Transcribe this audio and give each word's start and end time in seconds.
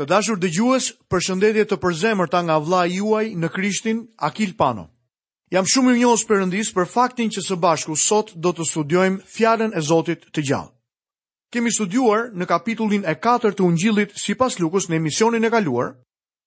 Të 0.00 0.06
dashur 0.08 0.38
dhe 0.40 0.48
përshëndetje 0.48 0.96
për 1.12 1.20
shëndetje 1.24 1.64
të 1.70 1.76
përzemër 1.80 2.28
ta 2.32 2.38
nga 2.44 2.54
vla 2.64 2.84
juaj 2.88 3.24
në 3.42 3.48
krishtin 3.52 3.98
Akil 4.28 4.54
Pano. 4.56 4.86
Jam 5.52 5.66
shumë 5.68 5.92
i 5.94 5.98
njohës 5.98 6.22
përëndis 6.30 6.70
për 6.76 6.86
faktin 6.88 7.28
që 7.34 7.42
së 7.48 7.56
bashku 7.60 7.96
sot 8.00 8.30
do 8.34 8.48
të 8.56 8.64
studiojmë 8.70 9.18
fjaren 9.34 9.76
e 9.76 9.82
Zotit 9.84 10.24
të 10.32 10.46
gjallë. 10.48 10.72
Kemi 11.52 11.72
studiuar 11.74 12.30
në 12.32 12.46
kapitullin 12.48 13.04
e 13.04 13.14
4 13.28 13.52
të 13.58 13.64
ungjillit 13.68 14.16
si 14.24 14.34
pas 14.40 14.56
lukus 14.62 14.88
në 14.88 14.96
emisionin 15.02 15.44
e 15.44 15.50
kaluar 15.52 15.92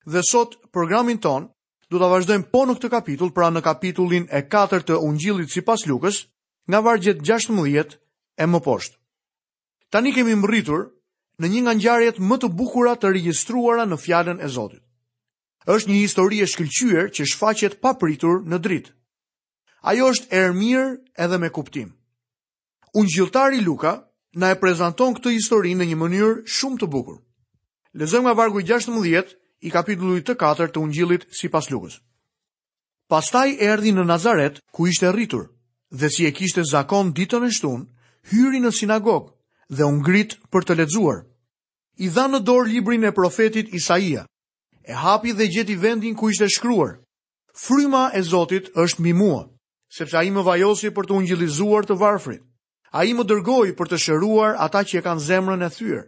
dhe 0.09 0.25
sot 0.33 0.55
programin 0.73 1.19
ton 1.21 1.45
du 1.93 2.01
të 2.01 2.09
vazhdojmë 2.09 2.49
po 2.49 2.65
në 2.65 2.77
këtë 2.79 2.89
kapitull 2.95 3.35
pra 3.37 3.51
në 3.53 3.61
kapitullin 3.69 4.25
e 4.33 4.41
4 4.49 4.81
të 4.89 4.97
ungjillit 5.11 5.53
si 5.53 5.61
pas 5.61 5.85
lukus 5.85 6.23
nga 6.65 6.81
vargjet 6.89 7.21
16 7.21 7.99
e 8.41 8.49
më 8.49 8.63
poshtë. 8.65 8.97
Tani 9.93 10.13
kemi 10.17 10.41
mbërritur 10.41 10.87
në 11.41 11.47
një 11.49 11.61
nga 11.65 11.73
ngjarjet 11.79 12.19
më 12.29 12.35
të 12.43 12.47
bukura 12.59 12.93
të 13.01 13.13
regjistruara 13.15 13.85
në 13.89 13.97
fjalën 14.03 14.39
e 14.39 14.47
Zotit. 14.55 14.81
Është 15.65 15.89
një 15.89 15.99
histori 16.03 16.41
e 16.43 16.47
shkëlqyer 16.49 17.07
që 17.15 17.25
shfaqet 17.33 17.77
pa 17.81 17.93
pritur 17.95 18.41
në 18.43 18.57
dritë. 18.59 18.91
Ajo 19.87 20.09
është 20.11 20.27
e 20.35 20.41
mirë 20.51 20.89
edhe 21.23 21.37
me 21.39 21.49
kuptim. 21.55 21.93
Ungjilltari 22.95 23.63
Luka 23.63 23.93
na 24.35 24.51
e 24.51 24.59
prezanton 24.59 25.15
këtë 25.17 25.31
histori 25.37 25.71
në 25.75 25.87
një 25.91 25.97
mënyrë 26.03 26.33
shumë 26.57 26.83
të 26.83 26.87
bukur. 26.91 27.17
Lexojmë 27.93 28.27
nga 28.27 28.33
vargu 28.37 28.59
16 28.61 29.33
i 29.63 29.71
kapitullit 29.71 30.27
të 30.27 30.35
4 30.43 30.69
të 30.75 30.81
Ungjillit 30.83 31.27
sipas 31.31 31.71
Lukës. 31.71 31.97
Pastaj 33.11 33.55
erdi 33.63 33.91
në 33.95 34.03
Nazaret 34.09 34.59
ku 34.73 34.87
ishte 34.87 35.11
rritur 35.11 35.47
dhe 35.91 36.09
si 36.09 36.25
e 36.27 36.31
kishte 36.33 36.63
zakon 36.71 37.13
ditën 37.13 37.43
e 37.47 37.51
shtunë, 37.53 37.85
hyri 38.33 38.59
në 38.63 38.71
sinagogë 38.73 39.29
dhe 39.77 39.85
ungrit 39.85 40.37
për 40.53 40.65
të 40.67 40.77
lexuar. 40.83 41.23
I 41.99 42.09
dha 42.09 42.27
në 42.29 42.39
dorë 42.45 42.71
librin 42.73 43.05
e 43.05 43.11
profetit 43.13 43.73
Isaia. 43.77 44.23
E 44.85 44.93
hapi 44.93 45.33
dhe 45.33 45.47
gjeti 45.49 45.75
vendin 45.79 46.15
ku 46.17 46.29
ishte 46.31 46.47
shkruar: 46.49 46.99
Fryma 47.53 48.09
e 48.17 48.21
Zotit 48.23 48.69
është 48.75 48.99
mbi 49.01 49.13
mua, 49.13 49.43
sepse 49.97 50.17
ai 50.17 50.31
më 50.33 50.43
vajosi 50.47 50.89
për 50.95 51.05
të 51.07 51.15
ungjillizuar 51.19 51.85
të 51.85 51.97
varfrit. 52.01 52.41
Ai 52.93 53.13
më 53.17 53.23
dërgoi 53.29 53.73
për 53.77 53.89
të 53.89 53.97
shëruar 54.03 54.55
ata 54.67 54.83
që 54.85 55.01
kanë 55.05 55.25
zemrën 55.27 55.65
e 55.65 55.69
thyrë, 55.77 56.03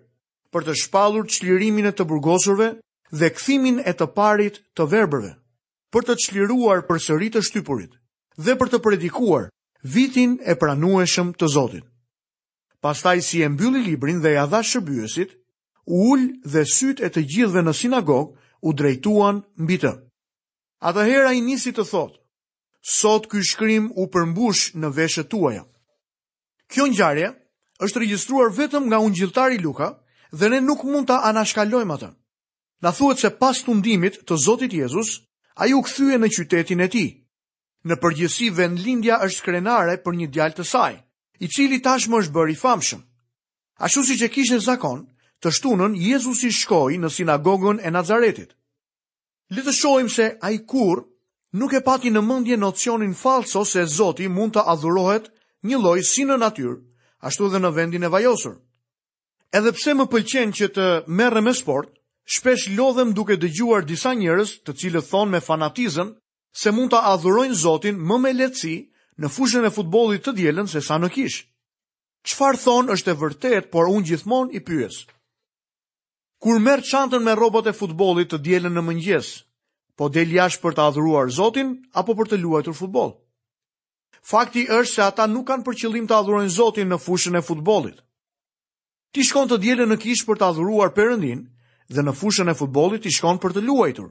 për 0.53 0.61
të 0.67 0.73
shpallur 0.81 1.25
çlirimin 1.33 1.87
e 1.89 1.93
të 1.97 2.05
burgosurve 2.09 2.67
dhe 3.11 3.31
këthimin 3.35 3.79
e 3.89 3.93
të 3.93 4.05
parit 4.17 4.59
të 4.77 4.85
verbërve, 4.93 5.31
për 5.93 6.01
të 6.05 6.17
çliruar 6.25 6.85
sërit 7.07 7.33
të 7.37 7.41
shtypurit 7.47 7.93
dhe 8.37 8.53
për 8.59 8.69
të 8.69 8.81
predikuar 8.85 9.49
vitin 9.95 10.37
e 10.45 10.53
pranueshëm 10.55 11.33
të 11.37 11.47
Zotit 11.55 11.85
pastaj 12.85 13.19
si 13.27 13.37
e 13.41 13.47
mbylli 13.53 13.81
librin 13.87 14.19
dhe 14.23 14.31
ja 14.39 14.45
dha 14.51 14.59
shërbyesit, 14.71 15.29
ul 16.07 16.19
dhe 16.53 16.61
syt 16.75 16.97
e 17.05 17.07
të 17.11 17.21
gjithëve 17.31 17.61
në 17.65 17.73
sinagog 17.81 18.27
u 18.67 18.73
drejtuan 18.79 19.39
mbi 19.63 19.77
të. 19.83 19.91
Atëherë 20.89 21.27
ai 21.31 21.39
nisi 21.47 21.71
të 21.73 21.81
thotë: 21.91 22.19
Sot 22.97 23.23
ky 23.31 23.41
shkrim 23.51 23.87
u 24.01 24.05
përmbush 24.13 24.63
në 24.81 24.89
veshët 24.97 25.31
tuaja. 25.33 25.63
Kjo 26.71 26.85
ngjarje 26.91 27.31
është 27.85 27.99
regjistruar 28.03 28.53
vetëm 28.59 28.83
nga 28.87 29.01
ungjilltari 29.07 29.57
Luka 29.65 29.87
dhe 30.39 30.47
ne 30.53 30.59
nuk 30.67 30.85
mund 30.91 31.09
ta 31.09 31.17
anashkalojmë 31.29 31.93
atë. 31.97 32.09
Na 32.85 32.91
thuhet 32.97 33.17
se 33.23 33.31
pas 33.41 33.57
tundimit 33.65 34.21
të 34.27 34.37
Zotit 34.45 34.73
Jezus, 34.81 35.09
ai 35.61 35.71
u 35.77 35.81
kthye 35.85 36.21
në 36.21 36.29
qytetin 36.35 36.85
e 36.85 36.89
tij. 36.93 37.09
Në 37.87 37.95
përgjithësi 38.03 38.53
vendlindja 38.59 39.15
është 39.25 39.43
krenare 39.45 39.97
për 40.05 40.13
një 40.19 40.27
djalë 40.35 40.57
të 40.61 40.65
saj 40.73 40.93
i 41.39 41.47
cili 41.47 41.81
tashmë 41.81 42.19
është 42.23 42.35
bërë 42.35 42.51
i 42.53 42.57
famshëm. 42.59 43.01
Ashtu 43.83 44.03
si 44.07 44.15
që 44.21 44.29
kishë 44.31 44.59
në 44.59 44.63
zakon, 44.63 45.01
të 45.43 45.51
shtunën, 45.51 45.95
Jezus 45.99 46.43
i 46.47 46.51
shkoj 46.55 46.95
në 47.01 47.09
sinagogën 47.11 47.81
e 47.83 47.91
Nazaretit. 47.91 48.53
Litë 49.53 49.73
shojmë 49.75 50.09
se 50.13 50.29
a 50.41 50.51
i 50.55 50.61
kur 50.65 51.03
nuk 51.59 51.73
e 51.75 51.81
pati 51.85 52.11
në 52.11 52.21
mëndje 52.23 52.57
nocionin 52.57 53.13
falso 53.13 53.65
se 53.65 53.83
Zoti 53.85 54.27
mund 54.31 54.55
të 54.55 54.63
adhurohet 54.73 55.27
një 55.67 55.77
loj 55.83 55.99
si 56.07 56.23
në 56.25 56.39
natyrë, 56.41 56.79
ashtu 57.27 57.49
dhe 57.51 57.59
në 57.59 57.73
vendin 57.75 58.03
e 58.03 58.09
vajosur. 58.15 58.55
Edhe 59.55 59.71
pse 59.75 59.93
më 59.95 60.07
pëlqen 60.11 60.55
që 60.57 60.67
të 60.75 60.85
merre 61.19 61.41
me 61.45 61.53
sport, 61.53 61.91
shpesh 62.35 62.71
lodhem 62.77 63.13
duke 63.13 63.37
dëgjuar 63.37 63.85
disa 63.85 64.13
njerëz 64.13 64.55
të 64.65 64.71
cilët 64.79 65.09
thonë 65.11 65.31
me 65.31 65.41
fanatizëm 65.43 66.15
se 66.61 66.71
mund 66.71 66.91
ta 66.91 67.03
adhurojnë 67.11 67.59
Zotin 67.61 67.99
më 67.99 68.17
me 68.23 68.31
lehtësi 68.33 68.75
në 69.23 69.29
fushën 69.31 69.65
e 69.65 69.69
futbolit 69.71 70.25
të 70.25 70.33
djelen 70.35 70.67
se 70.67 70.81
sa 70.83 70.97
në 70.99 71.09
kish. 71.15 71.37
Qfar 72.25 72.57
thonë 72.59 72.95
është 72.95 73.11
e 73.13 73.19
vërtet, 73.21 73.67
por 73.71 73.87
unë 73.91 74.07
gjithmon 74.11 74.49
i 74.53 74.59
pyes. 74.65 75.03
Kur 76.41 76.59
merë 76.59 76.85
qantën 76.89 77.21
me 77.23 77.35
robot 77.37 77.67
e 77.69 77.73
futbolit 77.73 78.31
të 78.33 78.39
djelen 78.43 78.73
në 78.75 78.81
mëngjes, 78.89 79.29
po 79.95 80.09
del 80.11 80.33
jash 80.35 80.57
për 80.61 80.75
të 80.75 80.87
adhuruar 80.89 81.29
Zotin, 81.31 81.75
apo 81.95 82.15
për 82.17 82.31
të 82.33 82.41
luajtur 82.41 82.75
futbol? 82.75 83.13
Fakti 84.25 84.65
është 84.65 84.93
se 84.95 85.03
ata 85.05 85.27
nuk 85.29 85.47
kanë 85.47 85.63
për 85.63 85.77
qëllim 85.79 86.07
të 86.09 86.17
adhurojnë 86.19 86.49
Zotin 86.55 86.89
në 86.91 86.97
fushën 87.05 87.37
e 87.39 87.43
futbolit. 87.45 88.01
Ti 89.13 89.23
shkon 89.23 89.47
të 89.51 89.61
djelen 89.63 89.93
në 89.93 89.99
kish 90.01 90.25
për 90.27 90.41
të 90.41 90.47
adhuruar 90.49 90.91
përëndin, 90.97 91.45
dhe 91.93 92.01
në 92.03 92.13
fushën 92.19 92.49
e 92.51 92.57
futbolit 92.57 93.05
ti 93.05 93.13
shkon 93.15 93.37
për 93.39 93.55
të 93.55 93.63
luajtur. 93.69 94.09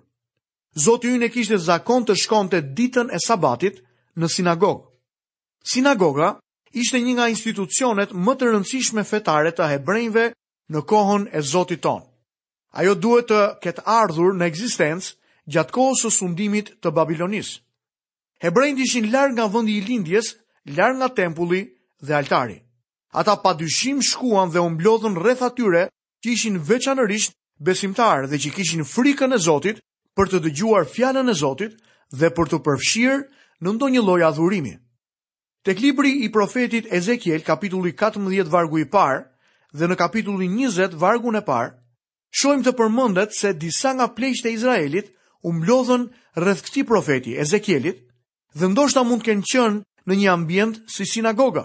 Zoti 0.85 1.13
ynë 1.19 1.27
e 1.27 1.31
kishte 1.35 1.59
zakon 1.63 2.07
të 2.07 2.15
shkonte 2.19 2.63
ditën 2.79 3.11
e 3.15 3.19
sabatit 3.23 3.83
në 4.19 4.31
sinagogë. 4.33 4.94
Sinagoga 5.65 6.39
ishte 6.79 6.99
një 7.03 7.13
nga 7.17 7.27
institucionet 7.33 8.11
më 8.27 8.33
të 8.39 8.49
rëndësishme 8.53 9.05
fetare 9.11 9.53
të 9.57 9.69
hebrejve 9.73 10.25
në 10.75 10.83
kohën 10.91 11.25
e 11.33 11.41
Zotit 11.51 11.81
ton. 11.87 12.03
Ajo 12.81 12.95
duhet 13.05 13.29
të 13.31 13.41
ketë 13.65 13.85
ardhur 13.99 14.37
në 14.37 14.49
ekzistencë 14.51 15.15
gjatë 15.55 15.75
kohës 15.77 16.03
së 16.05 16.11
sundimit 16.19 16.69
të 16.83 16.93
Babilonis. 16.99 17.55
Hebrejt 18.45 18.83
ishin 18.87 19.09
larg 19.15 19.39
nga 19.39 19.47
vendi 19.55 19.79
i 19.79 19.85
lindjes, 19.87 20.35
larg 20.77 20.99
nga 21.01 21.09
tempulli 21.21 21.63
dhe 22.05 22.13
altari. 22.21 22.59
Ata 23.21 23.35
padyshim 23.45 24.03
shkuan 24.11 24.53
dhe 24.53 24.61
u 24.61 24.69
mblodhën 24.77 25.17
rreth 25.23 25.47
atyre 25.49 25.83
që 26.23 26.29
ishin 26.37 26.61
veçanërisht 26.69 27.33
besimtarë 27.69 28.29
dhe 28.31 28.39
që 28.43 28.51
kishin 28.59 28.85
frikën 28.95 29.33
e 29.37 29.41
Zotit 29.49 29.81
për 30.17 30.27
të 30.29 30.39
dëgjuar 30.45 30.85
fjalën 30.93 31.29
e 31.33 31.37
Zotit 31.43 31.73
dhe 32.21 32.29
për 32.37 32.47
të 32.51 32.59
përfshirë 32.67 33.21
në 33.65 33.71
ndonjë 33.77 34.03
lloj 34.07 34.23
adhurimi. 34.29 34.75
Tek 35.65 35.81
libri 35.83 36.25
i 36.25 36.31
profetit 36.33 36.93
Ezekiel, 36.93 37.41
kapitulli 37.43 37.95
14, 37.97 38.51
vargu 38.53 38.79
i 38.83 38.85
parë, 38.85 39.23
dhe 39.73 39.87
në 39.89 39.97
kapitullin 39.97 40.53
20, 40.61 40.99
vargu 41.01 41.31
në 41.33 41.41
parë, 41.47 41.71
shojmë 42.37 42.67
të 42.67 42.75
përmëndet 42.81 43.33
se 43.39 43.55
disa 43.57 43.95
nga 43.97 44.11
plejshtë 44.13 44.51
e 44.51 44.53
Izraelit 44.59 45.09
umblodhën 45.49 46.05
mblodhën 46.05 46.45
rrëth 46.45 46.63
këti 46.67 46.83
profeti, 46.91 47.33
Ezekielit, 47.41 48.03
dhe 48.53 48.69
ndoshta 48.75 49.07
mund 49.09 49.25
kënë 49.25 49.47
qënë 49.55 49.81
në 50.11 50.19
një 50.21 50.29
ambient 50.35 50.77
si 50.93 51.07
sinagoga. 51.15 51.65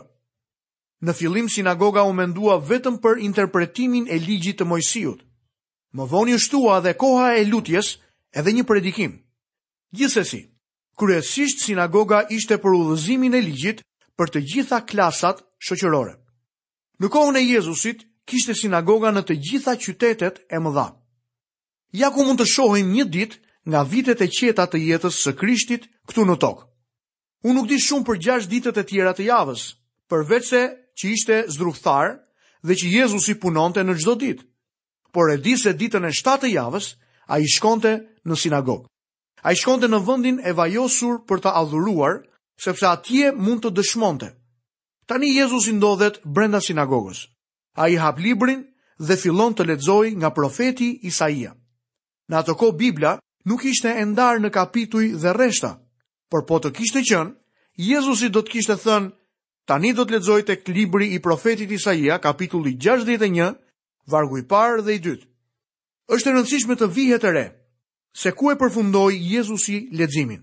Në 1.04 1.16
fillim 1.20 1.50
sinagoga 1.52 2.06
u 2.08 2.16
mendua 2.16 2.56
vetëm 2.72 3.02
për 3.04 3.20
interpretimin 3.28 4.08
e 4.08 4.18
ligjit 4.20 4.62
të 4.62 4.68
Mojsiut. 4.68 5.20
Më 5.96 6.08
voni 6.12 6.38
i 6.38 6.40
shtua 6.44 6.80
dhe 6.84 6.96
koha 7.04 7.34
e 7.36 7.44
lutjes 7.52 7.98
edhe 8.32 8.52
një 8.56 8.64
predikim. 8.64 9.20
Gjithsesi, 9.92 10.42
kryesisht 11.00 11.66
sinagoga 11.68 12.24
ishte 12.36 12.56
për 12.60 12.80
udhëzimin 12.80 13.36
e 13.40 13.44
ligjit 13.44 13.84
për 14.20 14.34
të 14.36 14.40
gjitha 14.52 14.82
klasat 14.84 15.40
shoqërore. 15.64 16.14
Në 17.00 17.08
kohën 17.14 17.38
e 17.40 17.44
Jezusit, 17.48 18.02
kishte 18.28 18.54
sinagoga 18.60 19.14
në 19.16 19.24
të 19.30 19.38
gjitha 19.50 19.76
qytetet 19.80 20.42
e 20.52 20.60
mëdha. 20.60 20.88
Ja 21.98 22.12
ku 22.14 22.26
mund 22.28 22.42
të 22.44 22.50
shohim 22.52 22.92
një 22.92 23.06
dit 23.16 23.38
nga 23.72 23.86
vitet 23.88 24.20
e 24.22 24.28
qeta 24.28 24.68
të 24.70 24.82
jetës 24.90 25.24
së 25.24 25.34
krishtit 25.40 25.88
këtu 26.12 26.28
në 26.28 26.36
tokë. 26.44 26.66
Unë 27.48 27.56
nuk 27.56 27.70
di 27.72 27.80
shumë 27.80 28.06
për 28.10 28.20
gjash 28.26 28.48
ditët 28.52 28.78
e 28.82 28.84
tjera 28.84 29.14
të 29.16 29.24
javës, 29.32 29.62
përveç 30.12 30.46
se 30.52 30.62
që 31.00 31.06
ishte 31.16 31.38
zdrukthar 31.56 32.18
dhe 32.68 32.76
që 32.76 32.92
Jezusi 32.98 33.38
punonte 33.40 33.80
në 33.88 33.96
gjdo 34.02 34.16
ditë. 34.26 34.44
Por 35.16 35.32
e 35.32 35.38
di 35.40 35.56
se 35.58 35.72
ditën 35.80 36.04
e 36.04 36.12
7 36.20 36.42
të 36.44 36.52
javës, 36.60 36.90
a 37.32 37.40
i 37.40 37.48
shkonte 37.48 37.94
në 38.28 38.36
sinagogë. 38.44 38.86
A 39.48 39.56
i 39.56 39.56
shkonte 39.62 39.88
në 39.88 40.02
vëndin 40.10 40.42
e 40.44 40.52
vajosur 40.60 41.22
për 41.30 41.46
të 41.48 41.56
adhuruar, 41.64 42.20
sepse 42.60 42.86
atje 42.92 43.32
mund 43.36 43.64
të 43.64 43.72
dëshmonte. 43.78 44.28
Tani 45.10 45.30
Jezus 45.36 45.70
i 45.70 45.74
ndodhet 45.78 46.20
brenda 46.26 46.60
sinagogës. 46.62 47.24
A 47.80 47.88
i 47.90 47.96
hap 47.98 48.20
librin 48.20 48.66
dhe 49.00 49.16
fillon 49.18 49.56
të 49.56 49.66
ledzoj 49.70 50.08
nga 50.20 50.30
profeti 50.36 50.90
Isaia. 51.08 51.54
Në 52.30 52.36
atë 52.42 52.54
ko 52.60 52.74
Biblia 52.76 53.16
nuk 53.48 53.64
ishte 53.66 53.96
endar 54.04 54.42
në 54.44 54.52
kapituj 54.54 55.08
dhe 55.22 55.32
reshta, 55.34 55.72
por 56.30 56.44
po 56.46 56.60
të 56.60 56.74
kishte 56.78 57.02
qënë, 57.02 57.32
Jezusi 57.80 58.28
do 58.30 58.44
të 58.44 58.52
kishte 58.56 58.76
thënë, 58.78 59.14
tani 59.70 59.94
do 59.96 60.04
të 60.04 60.18
ledzoj 60.18 60.42
të 60.46 60.60
klibri 60.66 61.08
i 61.16 61.22
profetit 61.24 61.72
Isaia, 61.72 62.20
kapitulli 62.20 62.76
61, 62.76 63.56
vargu 64.12 64.38
i 64.38 64.44
parë 64.52 64.84
dhe 64.86 64.94
i 64.94 65.00
dytë. 65.08 65.26
është 66.10 66.30
e 66.30 66.34
rëndësishme 66.34 66.76
të 66.78 66.88
vihet 66.96 67.24
e 67.24 67.32
re, 67.32 67.46
se 68.18 68.32
ku 68.34 68.52
e 68.52 68.56
përfundoi 68.58 69.16
Jezusi 69.32 69.90
ledzimin. 69.94 70.42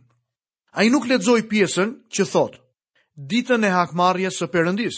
A 0.76 0.82
i 0.84 0.90
nuk 0.92 1.06
ledzoj 1.10 1.42
pjesën 1.52 1.90
që 2.14 2.26
thot, 2.32 2.58
ditën 3.30 3.64
e 3.64 3.70
hakmarje 3.72 4.28
së 4.38 4.48
përëndis. 4.52 4.96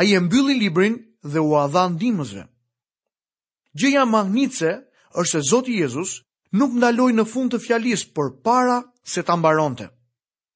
A 0.00 0.06
i 0.08 0.14
e 0.16 0.20
mbylli 0.24 0.54
librin 0.56 0.94
dhe 1.32 1.40
u 1.40 1.50
adhan 1.64 1.98
dimëzve. 2.00 2.46
Gjeja 3.80 4.06
magnitëse 4.08 4.70
është 5.20 5.30
se 5.34 5.42
Zotë 5.50 5.74
Jezus 5.82 6.12
nuk 6.56 6.72
ndaloj 6.78 7.10
në 7.16 7.26
fund 7.32 7.52
të 7.52 7.60
fjalis 7.66 8.06
për 8.16 8.30
para 8.46 8.78
se 9.14 9.20
të 9.22 9.34
ambaronte. 9.36 9.90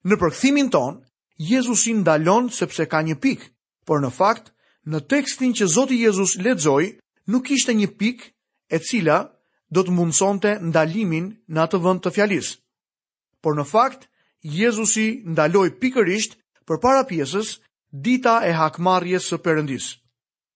Në 0.08 0.16
përkëthimin 0.22 0.72
ton, 0.72 1.02
Jezus 1.50 1.84
i 1.92 1.94
ndalon 2.00 2.48
sepse 2.60 2.88
ka 2.88 3.02
një 3.04 3.18
pik, 3.24 3.44
por 3.84 4.00
në 4.00 4.08
fakt, 4.16 4.48
në 4.88 5.04
tekstin 5.12 5.52
që 5.58 5.68
Zotë 5.76 6.00
Jezus 6.06 6.36
ledzoj, 6.46 6.84
nuk 7.32 7.50
ishte 7.58 7.76
një 7.76 7.90
pik 8.00 8.24
e 8.76 8.80
cila 8.88 9.20
do 9.74 9.84
të 9.84 9.92
mundësonte 9.98 10.56
ndalimin 10.70 11.28
në 11.52 11.66
atë 11.68 11.84
vënd 11.84 12.06
të 12.06 12.14
fjalis. 12.16 12.48
Por 13.44 13.58
në 13.60 13.68
fakt, 13.76 14.08
Jezusi 14.44 15.22
ndaloj 15.24 15.70
pikërisht 15.80 16.34
për 16.68 16.76
para 16.82 17.04
pjesës 17.08 17.54
dita 18.06 18.42
e 18.44 18.52
hakmarje 18.52 19.20
së 19.24 19.38
përëndis. 19.40 19.86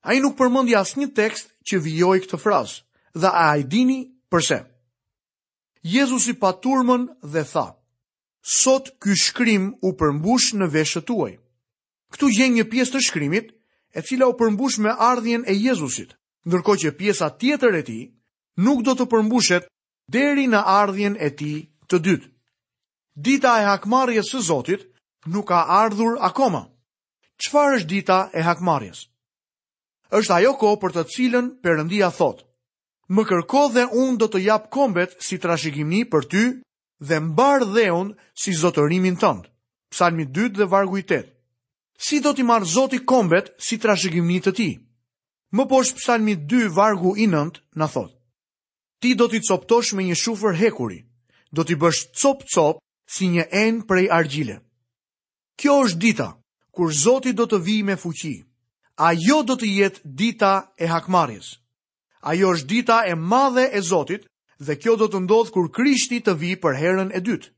A 0.05 0.13
i 0.15 0.21
nuk 0.21 0.37
përmëndi 0.37 0.77
asë 0.77 1.01
një 1.01 1.09
tekst 1.17 1.55
që 1.69 1.81
vijoj 1.87 2.19
këtë 2.27 2.41
frazë, 2.43 2.83
dhe 3.23 3.31
a 3.33 3.47
i 3.57 3.65
dini 3.65 3.97
përse. 4.31 4.59
Jezusi 5.89 6.37
pa 6.37 6.51
turmën 6.65 7.09
dhe 7.33 7.43
tha, 7.53 7.67
sot 8.61 8.93
ky 9.01 9.17
shkrim 9.23 9.71
u 9.81 9.97
përmbush 9.97 10.53
në 10.61 10.69
veshët 10.77 11.09
tuaj. 11.09 11.33
Këtu 12.13 12.29
gjen 12.37 12.53
një 12.59 12.69
pjesë 12.73 12.93
të 12.95 13.03
shkrimit, 13.09 13.49
e 13.97 14.03
cila 14.05 14.29
u 14.29 14.37
përmbush 14.37 14.79
me 14.85 14.93
ardhjen 14.93 15.49
e 15.49 15.57
Jezusit, 15.57 16.13
nërko 16.53 16.77
që 16.85 16.93
pjesa 17.01 17.33
tjetër 17.41 17.81
e 17.81 17.83
ti 17.89 18.01
nuk 18.65 18.85
do 18.85 18.93
të 18.97 19.09
përmbushet 19.13 19.69
deri 20.13 20.45
në 20.53 20.61
ardhjen 20.81 21.17
e 21.21 21.33
ti 21.41 21.53
të 21.89 21.99
dytë 22.07 22.37
dita 23.19 23.59
e 23.61 23.65
hakmarjes 23.67 24.31
së 24.33 24.41
Zotit 24.47 24.83
nuk 25.27 25.49
ka 25.49 25.65
ardhur 25.83 26.17
akoma. 26.23 26.63
Qfar 27.43 27.79
është 27.79 27.91
dita 27.91 28.19
e 28.35 28.41
hakmarjes? 28.47 29.01
Êshtë 30.15 30.35
ajo 30.39 30.53
ko 30.61 30.71
për 30.83 30.95
të 30.97 31.05
cilën 31.15 31.47
përëndia 31.63 32.11
thot. 32.19 32.45
Më 33.15 33.23
kërko 33.29 33.63
dhe 33.75 33.85
unë 34.03 34.17
do 34.21 34.29
të 34.31 34.43
japë 34.49 34.71
kombet 34.77 35.17
si 35.25 35.39
trashikimni 35.43 36.05
për 36.13 36.23
ty 36.31 36.43
dhe 37.09 37.19
mbar 37.21 37.65
dhe 37.75 37.89
unë 37.93 38.15
si 38.43 38.55
zotërimin 38.61 39.19
tëndë. 39.21 39.51
Psalmi 39.93 40.25
2 40.31 40.55
dhe 40.59 40.67
vargu 40.73 40.99
i 41.01 41.03
8. 41.07 41.29
Si 41.99 42.21
do 42.23 42.31
t'i 42.33 42.45
marë 42.47 42.69
zoti 42.75 43.01
kombet 43.09 43.51
si 43.59 43.79
trashikimni 43.83 44.39
të 44.45 44.53
ti? 44.59 44.71
Më 45.57 45.65
poshë 45.69 45.97
psalmi 46.01 46.35
2 46.47 46.69
vargu 46.79 47.17
i 47.19 47.27
9 47.27 47.65
në 47.81 47.87
thot. 47.95 48.13
Ti 49.01 49.15
do 49.15 49.27
t'i 49.29 49.41
coptosh 49.47 49.95
me 49.95 50.05
një 50.07 50.17
shufër 50.23 50.55
hekuri, 50.61 51.01
do 51.55 51.65
t'i 51.65 51.75
bësh 51.81 52.01
cop-cop 52.21 52.79
si 53.09 53.29
një 53.33 53.47
en 53.65 53.81
prej 53.89 54.07
argjile. 54.13 54.59
Kjo 55.59 55.79
është 55.89 56.01
dita, 56.03 56.27
kur 56.77 56.93
Zoti 56.95 57.33
do 57.33 57.49
të 57.51 57.59
vi 57.65 57.79
me 57.83 57.97
fuqi. 57.99 58.35
Ajo 59.01 59.41
do 59.47 59.57
të 59.59 59.67
jetë 59.71 60.01
dita 60.05 60.53
e 60.79 60.87
hakmarjes. 60.91 61.55
Ajo 62.29 62.53
është 62.55 62.67
dita 62.75 62.97
e 63.09 63.15
madhe 63.15 63.65
e 63.73 63.81
Zotit 63.81 64.27
dhe 64.59 64.77
kjo 64.77 64.97
do 64.99 65.09
të 65.09 65.23
ndodhë 65.25 65.55
kur 65.55 65.71
Krishti 65.75 66.21
të 66.21 66.35
vi 66.41 66.53
për 66.61 66.77
herën 66.83 67.11
e 67.15 67.21
dytë. 67.21 67.49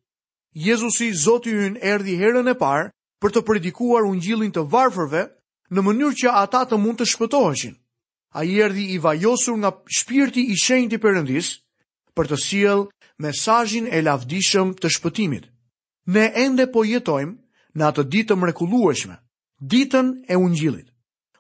Jezusi 0.67 1.11
Zoti 1.25 1.53
në 1.55 1.81
erdhi 1.95 2.17
herën 2.21 2.51
e 2.53 2.57
parë 2.61 2.87
për 3.21 3.31
të 3.35 3.43
predikuar 3.49 4.05
ungjillin 4.09 4.53
të 4.53 4.67
varfërve 4.73 5.25
në 5.71 5.81
mënyrë 5.87 6.19
që 6.23 6.35
ata 6.45 6.63
të 6.69 6.79
mund 6.83 7.01
të 7.01 7.09
shpëtoheshin. 7.13 7.75
Ai 8.39 8.61
erdhi 8.63 8.85
i 8.95 8.99
vajosur 9.03 9.57
nga 9.59 9.73
shpirti 9.99 10.45
i 10.53 10.57
shenjtë 10.63 10.97
i 10.99 11.03
Perëndis 11.03 11.51
për 12.17 12.29
të 12.31 12.37
sjell 12.45 12.87
mesajin 13.23 13.87
e 13.87 13.99
lavdishëm 14.09 14.69
të 14.81 14.89
shpëtimit. 14.97 15.45
Ne 16.15 16.25
ende 16.45 16.67
po 16.73 16.85
jetojmë 16.87 17.35
në 17.79 17.85
atë 17.91 18.05
ditë 18.13 18.37
mrekulueshme, 18.43 19.17
ditën 19.73 20.09
e 20.29 20.35
ungjilit. 20.45 20.89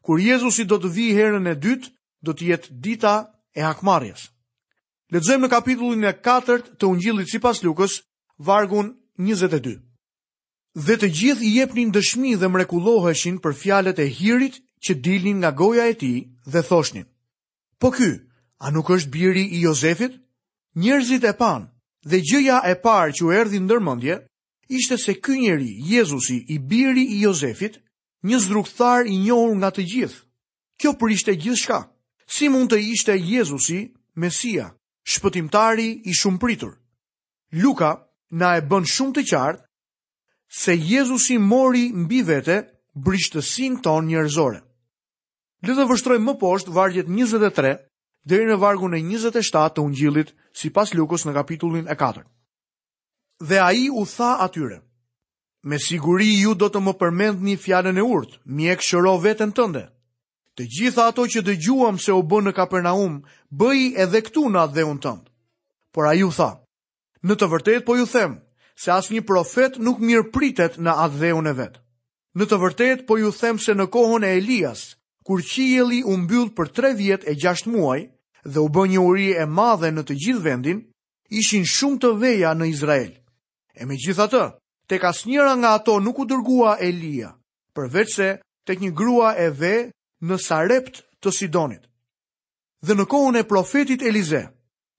Kur 0.04 0.20
Jezusi 0.20 0.64
do 0.70 0.78
të 0.80 0.88
vi 0.96 1.06
herën 1.18 1.46
e 1.52 1.56
dytë, 1.64 1.88
do 2.24 2.30
të 2.36 2.44
jetë 2.50 2.68
dita 2.84 3.14
e 3.58 3.64
hakmarjes. 3.66 4.28
Ledzojmë 5.12 5.46
në 5.46 5.52
kapitullin 5.56 6.04
e 6.06 6.14
4 6.24 6.60
të 6.78 6.88
ungjilit 6.92 7.28
si 7.30 7.38
pas 7.42 7.60
lukës, 7.64 7.98
vargun 8.46 8.92
22. 9.18 9.78
Dhe 10.86 10.94
të 11.00 11.08
gjithë 11.18 11.44
i 11.48 11.54
jepnin 11.58 11.90
dëshmi 11.94 12.36
dhe 12.40 12.48
mrekulloheshin 12.48 13.40
për 13.42 13.54
fjalet 13.62 13.98
e 13.98 14.06
hirit 14.18 14.60
që 14.84 14.92
dilnin 15.04 15.40
nga 15.42 15.50
goja 15.62 15.88
e 15.90 15.94
tij 16.00 16.18
dhe 16.52 16.60
thoshnin: 16.70 17.06
Po 17.80 17.88
ky, 17.96 18.10
a 18.64 18.70
nuk 18.70 18.86
është 18.94 19.10
biri 19.14 19.44
i 19.56 19.62
Jozefit? 19.66 20.12
njerëzit 20.74 21.24
e 21.24 21.32
panë 21.40 21.66
dhe 22.10 22.18
gjëja 22.28 22.58
e 22.70 22.74
parë 22.84 23.12
që 23.18 23.22
u 23.26 23.32
erdhi 23.34 23.58
ndërmendje 23.60 24.14
ishte 24.70 24.96
se 24.98 25.12
ky 25.20 25.34
njeri, 25.40 25.70
Jezusi, 25.82 26.44
i 26.54 26.58
biri 26.58 27.02
i 27.16 27.22
Jozefit, 27.22 27.78
një 28.22 28.38
zdrukthar 28.38 29.06
i 29.06 29.18
njohur 29.18 29.56
nga 29.58 29.70
të 29.74 29.82
gjithë. 29.92 30.20
Kjo 30.80 30.92
gjithë 30.98 31.34
gjithçka. 31.42 31.78
Si 32.30 32.48
mund 32.48 32.70
të 32.70 32.78
ishte 32.78 33.12
Jezusi, 33.18 33.92
Mesia, 34.14 34.70
shpëtimtari 35.10 36.06
i 36.06 36.14
shumë 36.14 36.38
pritur? 36.38 36.72
Luka 37.62 37.90
na 38.30 38.54
e 38.56 38.62
bën 38.62 38.86
shumë 38.86 39.14
të 39.16 39.24
qartë 39.30 39.64
se 40.60 40.72
Jezusi 40.78 41.38
mori 41.38 41.90
mbi 41.94 42.22
vete 42.22 42.56
brishtësin 42.94 43.80
ton 43.82 44.06
njerëzore. 44.06 44.60
Le 45.66 45.74
të 45.76 45.88
vështrojmë 45.90 46.26
më 46.26 46.34
poshtë 46.40 46.72
vargjet 46.74 47.10
23 47.10 47.74
deri 48.24 48.44
në 48.50 48.56
vargun 48.60 48.94
e 48.96 49.00
27 49.00 49.74
të 49.76 49.82
Ungjillit, 49.84 50.34
sipas 50.52 50.94
Lukos 50.94 51.26
në 51.26 51.34
kapitullin 51.34 51.88
e 51.90 51.96
4. 51.96 52.22
Dhe 53.40 53.58
ai 53.58 53.88
u 53.88 54.04
tha 54.06 54.36
atyre: 54.44 54.80
Me 55.64 55.78
siguri 55.80 56.28
ju 56.40 56.54
do 56.54 56.68
të 56.68 56.80
më 56.80 56.92
përmendni 57.00 57.56
fjalën 57.60 57.96
e 58.00 58.04
urtë, 58.04 58.40
mjek 58.44 58.82
shëro 58.84 59.14
veten 59.20 59.52
tënde. 59.56 59.86
Të 60.56 60.66
gjitha 60.74 61.06
ato 61.08 61.24
që 61.24 61.40
dëgjuam 61.46 61.98
se 62.00 62.12
u 62.12 62.22
bën 62.22 62.44
në 62.48 62.52
Kapernaum, 62.56 63.20
bëi 63.50 63.92
edhe 64.02 64.20
këtu 64.26 64.42
në 64.50 64.58
atë 64.64 64.74
dheun 64.78 64.98
tënd. 65.00 65.24
Por 65.92 66.08
ai 66.08 66.24
u 66.26 66.30
tha: 66.36 66.50
Në 67.24 67.34
të 67.36 67.48
vërtetë 67.52 67.84
po 67.86 67.96
ju 67.96 68.06
them, 68.06 68.36
se 68.80 68.92
asnjë 68.92 69.24
profet 69.28 69.76
nuk 69.80 70.00
mirë 70.00 70.28
pritet 70.32 70.76
në 70.80 70.92
atë 71.04 71.20
dheun 71.20 71.48
e 71.52 71.52
vet. 71.60 71.76
Në 72.36 72.44
të 72.46 72.56
vërtetë 72.64 73.06
po 73.08 73.16
ju 73.20 73.32
them 73.32 73.58
se 73.60 73.74
në 73.76 73.88
kohën 73.92 74.24
e 74.28 74.34
Elias, 74.40 74.82
kur 75.26 75.42
qieli 75.44 76.02
u 76.06 76.16
mbyll 76.16 76.48
për 76.56 76.70
3 76.76 76.94
vjet 76.96 77.24
e 77.28 77.34
6 77.36 77.68
muaj 77.70 78.00
dhe 78.44 78.60
u 78.60 78.68
bë 78.72 78.82
një 78.92 79.00
uri 79.04 79.28
e 79.36 79.44
madhe 79.46 79.90
në 79.92 80.02
të 80.08 80.14
gjithë 80.24 80.42
vendin, 80.44 80.78
ishin 81.28 81.66
shumë 81.68 82.00
të 82.00 82.10
veja 82.20 82.54
në 82.56 82.68
Izrael. 82.72 83.10
E 83.76 83.82
me 83.86 83.96
gjitha 84.00 84.26
të, 84.32 84.44
tek 84.88 85.04
asnjëra 85.04 85.52
nga 85.60 85.74
ato 85.78 85.98
nuk 86.00 86.18
u 86.18 86.24
dërgua 86.26 86.78
Elia, 86.80 87.34
përveç 87.76 88.08
se 88.14 88.28
tek 88.66 88.80
një 88.80 88.94
grua 88.96 89.34
e 89.36 89.48
ve 89.50 89.76
në 90.24 90.36
Sarept 90.40 91.04
të 91.20 91.30
Sidonit. 91.36 91.84
Dhe 92.80 92.96
në 92.96 93.04
kohën 93.04 93.36
e 93.36 93.44
profetit 93.48 94.02
Elize, 94.02 94.46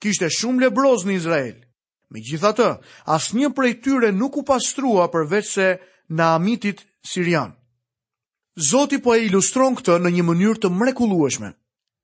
kishte 0.01 0.29
shumë 0.29 0.65
lebroz 0.67 1.01
në 1.06 1.17
Izrael. 1.17 1.57
Me 2.13 2.22
gjitha 2.22 2.53
të, 2.53 2.69
asnjë 3.10 3.50
prej 3.57 3.74
tyre 3.81 4.12
nuk 4.13 4.38
u 4.38 4.43
pastrua 4.45 5.10
përveç 5.13 5.48
se 5.50 5.67
në 6.13 6.24
amitit 6.38 6.86
Sirian. 7.10 7.55
Zoti 8.60 8.98
po 9.00 9.13
e 9.15 9.22
ilustron 9.24 9.77
këtë 9.79 9.96
në 10.03 10.10
një 10.12 10.24
mënyrë 10.27 10.60
të 10.62 10.70
mrekullueshme. 10.75 11.53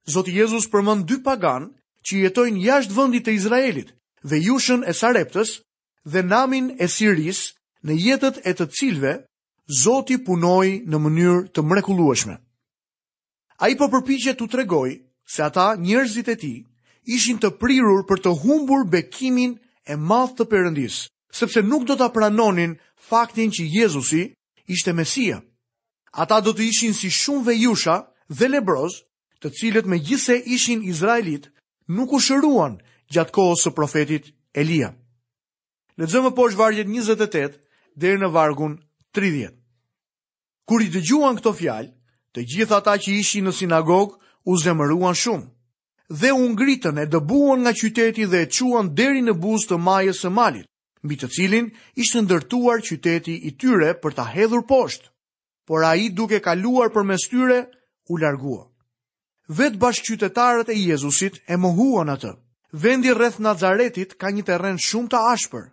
Zoti 0.08 0.32
Jezus 0.32 0.70
përmend 0.72 1.04
dy 1.04 1.18
pagan 1.20 1.66
që 2.08 2.22
jetojnë 2.24 2.62
jashtë 2.64 2.96
vendit 2.96 3.26
të 3.28 3.34
Izraelit, 3.36 3.90
dhe 4.24 4.38
Jushën 4.46 4.86
e 4.88 4.94
Sareptës 4.96 5.58
dhe 6.08 6.22
Namin 6.24 6.70
e 6.80 6.88
Siris, 6.88 7.42
në 7.84 7.98
jetët 8.00 8.40
e 8.48 8.54
të 8.56 8.68
cilve 8.80 9.12
Zoti 9.82 10.16
punoi 10.24 10.80
në 10.88 11.02
mënyrë 11.08 11.44
të 11.52 11.66
mrekullueshme. 11.68 12.38
Ai 13.60 13.76
po 13.76 13.90
përpiqet 13.92 14.40
t'u 14.40 14.48
tregojë 14.48 14.96
se 15.36 15.44
ata, 15.44 15.76
njerëzit 15.84 16.32
e 16.32 16.36
tij, 16.40 16.64
ishin 17.12 17.42
të 17.44 17.52
prirur 17.60 18.06
për 18.08 18.24
të 18.24 18.32
humbur 18.46 18.88
bekimin 18.88 19.58
e 19.84 20.00
madh 20.00 20.38
të 20.40 20.48
Perëndisë, 20.48 21.10
sepse 21.42 21.60
nuk 21.68 21.84
do 21.92 22.00
ta 22.00 22.08
pranonin 22.16 22.78
faktin 23.10 23.52
që 23.52 23.68
Jezusi 23.76 24.24
ishte 24.72 24.96
Mesia 24.96 25.44
ata 26.18 26.40
do 26.42 26.52
të 26.58 26.66
ishin 26.74 26.96
si 26.98 27.10
shumë 27.16 27.44
vejusha 27.52 27.96
dhe 28.38 28.48
lebroz, 28.50 28.94
të 29.42 29.52
cilët 29.58 29.86
me 29.92 29.98
gjithse 30.08 30.36
ishin 30.56 30.80
Izraelit, 30.92 31.44
nuk 31.98 32.14
u 32.18 32.20
shëruan 32.28 32.74
gjatë 33.14 33.34
kohës 33.38 33.66
së 33.68 33.72
profetit 33.80 34.32
Elia. 34.62 34.90
Në 36.02 36.10
zëmë 36.14 36.32
po 36.38 36.48
është 36.50 36.60
vargjet 36.62 36.88
28 36.94 37.60
dhe 38.02 38.14
në 38.24 38.30
vargun 38.38 38.74
30. 39.18 39.54
Kur 40.68 40.82
i 40.82 40.90
të 40.96 41.04
gjuan 41.10 41.38
këto 41.40 41.54
fjalë, 41.60 41.94
të 42.34 42.46
gjithë 42.54 42.76
ata 42.80 42.96
që 43.04 43.14
ishin 43.22 43.46
në 43.48 43.54
sinagogë 43.60 44.18
u 44.52 44.58
zemëruan 44.66 45.18
shumë 45.24 45.52
dhe 46.22 46.30
u 46.32 46.44
ngritën 46.54 46.98
e 47.04 47.04
dëbuan 47.14 47.62
nga 47.62 47.74
qyteti 47.78 48.26
dhe 48.32 48.42
e 48.46 48.48
quan 48.56 48.88
deri 48.98 49.22
në 49.28 49.34
buz 49.44 49.66
të 49.70 49.76
majës 49.88 50.22
e 50.26 50.30
malit, 50.40 50.68
mbi 51.06 51.16
të 51.20 51.28
cilin 51.36 51.68
ishtë 52.02 52.22
ndërtuar 52.26 52.80
qyteti 52.90 53.36
i 53.50 53.52
tyre 53.62 53.90
për 54.02 54.12
të 54.18 54.24
hedhur 54.34 54.64
poshtë 54.72 55.08
por 55.68 55.84
a 55.84 55.94
i 56.00 56.08
duke 56.16 56.40
kaluar 56.40 56.88
për 56.96 57.04
mes 57.04 57.24
tyre, 57.28 57.58
u 58.08 58.16
largua. 58.18 58.64
Vetë 59.52 59.80
bashkë 59.82 60.08
qytetarët 60.16 60.70
e 60.72 60.78
Jezusit 60.80 61.42
e 61.44 61.58
më 61.60 61.74
huon 61.76 62.12
atë. 62.14 62.32
Vendi 62.72 63.12
rreth 63.12 63.42
Nazaretit 63.44 64.14
ka 64.20 64.32
një 64.32 64.46
teren 64.48 64.80
shumë 64.88 65.12
të 65.12 65.22
ashpër, 65.36 65.66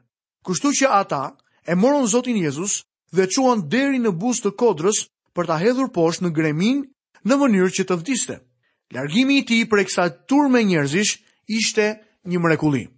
kushtu 0.47 0.73
që 0.79 0.91
ata 1.01 1.23
e 1.67 1.77
moron 1.79 2.07
Zotin 2.11 2.39
Jezus 2.43 2.81
dhe 3.15 3.29
quan 3.35 3.63
deri 3.71 3.99
në 4.03 4.13
bus 4.21 4.43
të 4.43 4.51
kodrës 4.61 4.99
për 5.35 5.47
ta 5.49 5.59
hedhur 5.63 5.91
poshtë 5.97 6.25
në 6.27 6.31
gremin 6.39 6.81
në 7.25 7.39
mënyrë 7.41 7.73
që 7.79 7.85
të 7.89 7.99
vdiste. 8.03 8.37
Largimi 8.95 9.39
i 9.43 9.47
ti 9.49 9.59
për 9.67 9.83
eksaturë 9.87 10.51
me 10.53 10.61
njerëzish 10.71 11.13
ishte 11.49 11.87
një 12.31 12.39
mrekullim. 12.43 12.94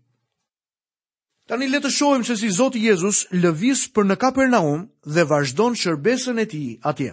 Tani 1.46 1.68
le 1.70 1.78
të 1.78 1.90
shohim 1.94 2.24
se 2.26 2.34
si 2.36 2.48
Zoti 2.54 2.80
Jezus 2.82 3.20
lëviz 3.30 3.84
për 3.94 4.04
në 4.08 4.14
Kapernaum 4.18 4.80
dhe 5.06 5.22
vazhdon 5.30 5.76
shërbesën 5.78 6.40
e 6.42 6.44
tij 6.50 6.70
atje. 6.90 7.12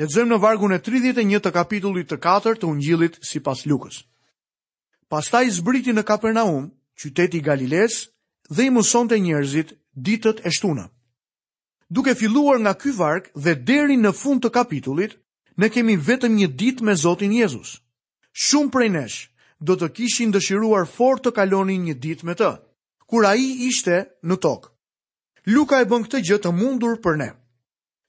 Lexojmë 0.00 0.32
në 0.34 0.38
vargun 0.40 0.74
e 0.76 0.78
31 0.84 1.40
të 1.46 1.52
kapitullit 1.52 2.10
të 2.12 2.18
4 2.24 2.54
të 2.60 2.68
Ungjillit 2.72 3.14
sipas 3.28 3.64
Lukës. 3.68 4.02
Pastaj 5.12 5.44
zbriti 5.56 5.92
në 5.96 6.04
Kapernaum, 6.08 6.68
qyteti 7.00 7.40
i 7.40 7.40
Galiles, 7.44 7.96
dhe 8.52 8.62
i 8.68 8.70
mësonte 8.72 9.16
njerëzit 9.20 9.72
ditët 10.06 10.44
e 10.44 10.50
shtuna. 10.56 10.86
Duke 11.92 12.14
filluar 12.16 12.60
nga 12.60 12.72
ky 12.80 12.92
varg 12.96 13.30
dhe 13.44 13.52
deri 13.68 13.96
në 14.00 14.12
fund 14.20 14.44
të 14.44 14.50
kapitullit, 14.56 15.16
ne 15.60 15.68
kemi 15.72 15.96
vetëm 16.08 16.32
një 16.36 16.48
ditë 16.60 16.84
me 16.86 16.94
Zotin 17.04 17.32
Jezus. 17.36 17.78
Shumë 18.46 18.70
prej 18.72 18.88
nesh 18.96 19.18
do 19.60 19.76
të 19.76 19.88
kishin 19.96 20.32
dëshiruar 20.32 20.84
fort 20.96 21.24
të 21.24 21.32
kalonin 21.36 21.84
një 21.88 21.96
ditë 22.04 22.28
me 22.30 22.36
të 22.40 22.52
kur 23.08 23.24
a 23.26 23.34
i 23.36 23.68
ishte 23.68 23.96
në 24.22 24.36
tokë. 24.44 24.68
Luka 25.52 25.80
e 25.82 25.86
bën 25.90 26.04
këtë 26.06 26.20
gjë 26.26 26.38
të 26.44 26.52
mundur 26.54 26.98
për 27.02 27.16
ne. 27.22 27.30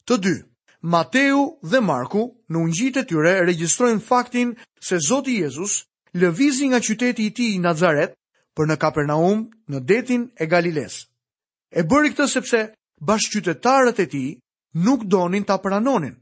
Të 0.09 0.17
dy, 0.21 0.35
Mateu 0.81 1.45
dhe 1.63 1.79
Marku 1.81 2.23
në 2.51 2.57
ungjit 2.61 2.97
e 2.99 3.03
tyre 3.09 3.33
regjistrojnë 3.47 4.03
faktin 4.03 4.53
se 4.83 4.99
Zoti 5.07 5.37
Jezus 5.41 5.83
lëvizi 6.13 6.67
nga 6.69 6.79
qyteti 6.83 7.25
i 7.29 7.33
ti 7.33 7.47
i 7.55 7.59
Nazaret 7.63 8.13
për 8.55 8.67
në 8.69 8.75
Kapernaum 8.77 9.45
në 9.71 9.79
detin 9.89 10.27
e 10.37 10.45
Galiles. 10.45 11.07
E 11.73 11.81
bëri 11.83 12.11
këtë 12.13 12.27
sepse 12.29 12.61
qytetarët 13.03 13.99
e 13.99 14.05
ti 14.07 14.25
nuk 14.75 15.03
donin 15.03 15.43
ta 15.43 15.57
pranonin. 15.57 16.15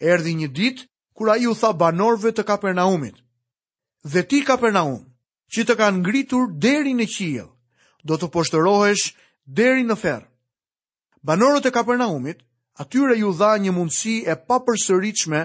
Erdi 0.00 0.32
një 0.34 0.48
ditë 0.54 0.86
kur 1.16 1.28
ai 1.34 1.46
u 1.50 1.54
tha 1.54 1.72
banorëve 1.74 2.32
të 2.34 2.42
Kapernaumit: 2.46 3.14
"Dhe 4.12 4.22
ti 4.28 4.40
Kapernaum, 4.46 5.02
që 5.52 5.60
të 5.66 5.74
kanë 5.78 5.98
ngritur 6.00 6.48
deri 6.58 6.94
në 6.94 7.06
qiell, 7.14 7.50
do 8.06 8.16
të 8.18 8.28
poshtërohesh 8.34 9.08
deri 9.46 9.84
në 9.86 9.96
ferr. 9.96 10.22
Banorët 11.26 11.66
e 11.68 11.72
Kapernaumit 11.74 12.42
atyre 12.82 13.16
ju 13.18 13.32
dha 13.36 13.56
një 13.58 13.72
mundësi 13.74 14.18
e 14.30 14.36
papërsëritshme 14.48 15.42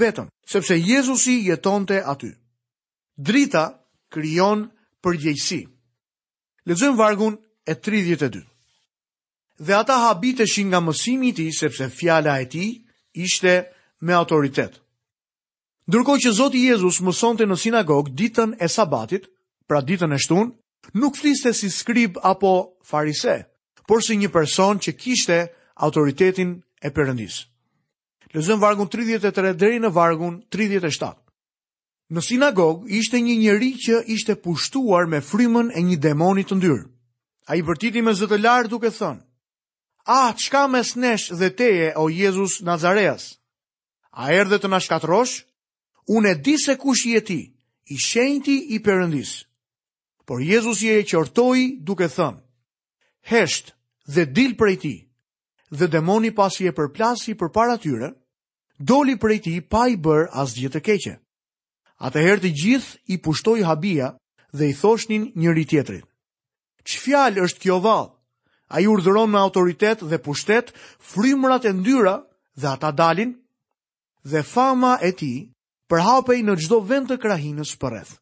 vetëm 0.00 0.28
sepse 0.52 0.76
Jezusi 0.76 1.38
jetonte 1.48 2.02
aty. 2.04 2.32
Drita 3.16 3.64
krijon 4.12 4.66
përgjegjësi. 5.04 5.62
Lexojmë 6.66 6.98
vargun 6.98 7.34
e 7.68 7.74
32. 7.74 8.42
Dhe 9.64 9.74
ata 9.76 9.98
habiteshin 10.08 10.68
nga 10.68 10.80
mësimi 10.80 11.28
i 11.30 11.34
tij 11.36 11.52
sepse 11.60 11.88
fjala 11.92 12.40
e 12.42 12.48
tij 12.52 12.70
ishte 13.24 13.54
me 14.04 14.12
autoritet. 14.12 14.80
Ndërkohë 15.88 16.22
që 16.24 16.30
Zoti 16.36 16.64
Jezusi 16.68 17.04
mësonte 17.04 17.46
në 17.46 17.58
sinagogë 17.60 18.12
ditën 18.18 18.56
e 18.64 18.68
Sabatit, 18.72 19.28
pra 19.68 19.82
ditën 19.84 20.16
e 20.16 20.18
shtunë, 20.20 20.50
nuk 20.92 21.16
fliste 21.16 21.52
si 21.54 21.70
skrib 21.70 22.18
apo 22.22 22.76
farise, 22.84 23.44
por 23.86 24.02
si 24.02 24.16
një 24.16 24.30
person 24.32 24.78
që 24.78 24.92
kishte 25.00 25.38
autoritetin 25.80 26.60
e 26.84 26.88
përëndis. 26.90 27.44
Lëzëm 28.34 28.60
vargun 28.60 28.90
33 28.90 29.54
dheri 29.54 29.78
në 29.80 29.90
vargun 29.94 30.40
37. 30.50 31.14
Në 32.12 32.20
sinagog 32.20 32.84
ishte 32.90 33.20
një 33.22 33.36
njeri 33.40 33.70
që 33.80 34.02
ishte 34.12 34.34
pushtuar 34.36 35.06
me 35.08 35.22
frymën 35.24 35.70
e 35.74 35.80
një 35.82 35.96
demonit 36.04 36.50
të 36.50 36.58
ndyrë. 36.58 36.82
A 37.48 37.56
i 37.56 37.62
bërtiti 37.62 38.02
me 38.02 38.12
zëtë 38.14 38.38
lartë 38.40 38.70
duke 38.72 38.90
thënë, 38.90 39.22
A, 40.04 40.12
ah, 40.28 40.34
qka 40.36 40.66
mes 40.68 40.90
nesh 41.00 41.30
dhe 41.32 41.48
teje, 41.56 41.92
o 41.96 42.10
Jezus 42.12 42.60
Nazareas? 42.60 43.38
A 44.12 44.34
erdhe 44.36 44.58
të 44.60 44.68
nashkatrosh? 44.68 45.44
Unë 46.12 46.28
e 46.28 46.34
di 46.44 46.56
se 46.60 46.74
kush 46.76 47.06
jeti, 47.08 47.36
ti, 47.36 47.52
i 47.88 47.96
shenjti 47.96 48.56
i 48.76 48.82
përëndisë 48.84 49.36
por 50.24 50.40
Jezus 50.42 50.80
je 50.82 50.98
e 51.00 51.04
qërtoj 51.04 51.60
duke 51.84 52.06
thënë, 52.10 52.40
heshtë 53.30 53.72
dhe 54.14 54.24
dil 54.36 54.54
për 54.60 54.72
e 54.72 54.76
ti, 54.82 54.94
dhe 55.78 55.88
demoni 55.92 56.32
pas 56.36 56.56
i 56.60 56.68
e 56.68 56.72
përplasi 56.76 57.34
për 57.40 57.52
para 57.56 57.76
tyre, 57.82 58.10
doli 58.78 59.16
për 59.20 59.34
e 59.36 59.38
ti 59.46 59.54
pa 59.60 59.86
i 59.92 59.98
bërë 60.00 60.28
as 60.40 60.54
gjithë 60.56 60.74
të 60.78 60.84
keqe. 60.88 61.14
Atëherë 62.08 62.42
të 62.44 62.54
gjithë 62.62 62.98
i 63.14 63.20
pushtoj 63.24 63.58
habia 63.68 64.10
dhe 64.56 64.70
i 64.70 64.74
thoshnin 64.80 65.30
njëri 65.38 65.64
tjetrit. 65.70 66.06
Që 66.88 66.96
fjalë 67.04 67.44
është 67.46 67.60
kjo 67.62 67.78
valë? 67.84 68.10
A 68.74 68.80
i 68.80 68.88
urdhëron 68.90 69.30
me 69.30 69.38
autoritet 69.38 70.02
dhe 70.08 70.18
pushtet, 70.24 70.72
frimrat 71.10 71.64
e 71.68 71.72
ndyra 71.72 72.16
dhe 72.60 72.68
ata 72.74 72.90
dalin, 72.92 73.32
dhe 74.30 74.40
fama 74.54 74.96
e 75.06 75.10
ti 75.18 75.32
përhapej 75.88 76.40
në 76.44 76.54
gjdo 76.62 76.78
vend 76.90 77.08
të 77.12 77.20
krahinës 77.22 77.74
përreth. 77.80 78.16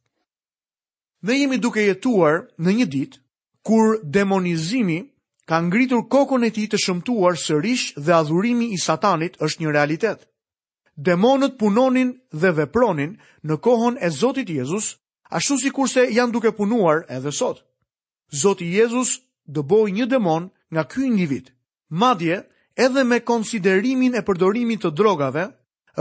Dhe 1.22 1.36
jemi 1.38 1.56
duke 1.62 1.82
jetuar 1.86 2.48
në 2.58 2.72
një 2.80 2.84
dit, 2.90 3.12
kur 3.62 4.00
demonizimi 4.02 5.02
ka 5.46 5.60
ngritur 5.62 6.02
kokon 6.10 6.42
e 6.46 6.50
ti 6.50 6.64
të 6.66 6.80
shëmtuar 6.84 7.38
sërish 7.38 7.92
dhe 7.96 8.14
adhurimi 8.16 8.72
i 8.74 8.78
satanit 8.84 9.38
është 9.38 9.62
një 9.62 9.74
realitet. 9.76 10.26
Demonët 11.08 11.54
punonin 11.62 12.10
dhe 12.40 12.50
vepronin 12.58 13.14
në 13.46 13.54
kohon 13.64 13.96
e 14.02 14.10
Zotit 14.10 14.50
Jezus, 14.50 14.96
ashtu 15.30 15.56
si 15.62 15.70
kurse 15.70 16.08
janë 16.10 16.32
duke 16.34 16.52
punuar 16.58 17.04
edhe 17.08 17.30
sot. 17.32 17.62
Zotit 18.42 18.74
Jezus 18.74 19.20
dëboj 19.46 19.86
një 19.94 20.08
demon 20.10 20.50
nga 20.74 20.84
kuj 20.90 21.06
një 21.06 21.26
vit. 21.30 21.52
Madje, 21.88 22.42
edhe 22.74 23.04
me 23.04 23.20
konsiderimin 23.20 24.18
e 24.18 24.22
përdorimin 24.26 24.78
të 24.82 24.90
drogave, 24.90 25.46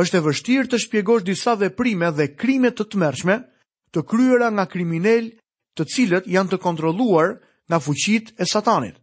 është 0.02 0.18
e 0.18 0.26
vështirë 0.28 0.68
të 0.74 0.82
shpjegosh 0.88 1.26
disa 1.30 1.54
dhe 1.62 1.70
prime 1.70 2.10
dhe 2.18 2.32
krimet 2.42 2.80
të 2.82 2.90
të 2.90 3.46
të 3.94 4.02
kryera 4.08 4.50
nga 4.56 4.66
kriminel 4.72 5.32
të 5.78 5.86
cilët 5.94 6.28
janë 6.32 6.54
të 6.54 6.60
kontroluar 6.64 7.38
nga 7.70 7.80
fuqit 7.84 8.34
e 8.42 8.46
satanit. 8.48 8.96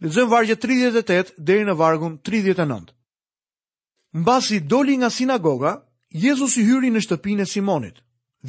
Lëzëm 0.00 0.30
vargje 0.32 0.56
38 0.56 1.34
dhe 1.44 1.56
në 1.68 1.74
vargun 1.76 2.14
39. 2.24 2.92
Mbasi 4.20 4.58
doli 4.60 4.96
nga 5.00 5.10
sinagoga, 5.12 5.74
Jezus 6.10 6.56
i 6.58 6.64
hyri 6.66 6.88
në 6.90 7.02
shtëpin 7.04 7.38
e 7.44 7.46
Simonit. 7.46 8.00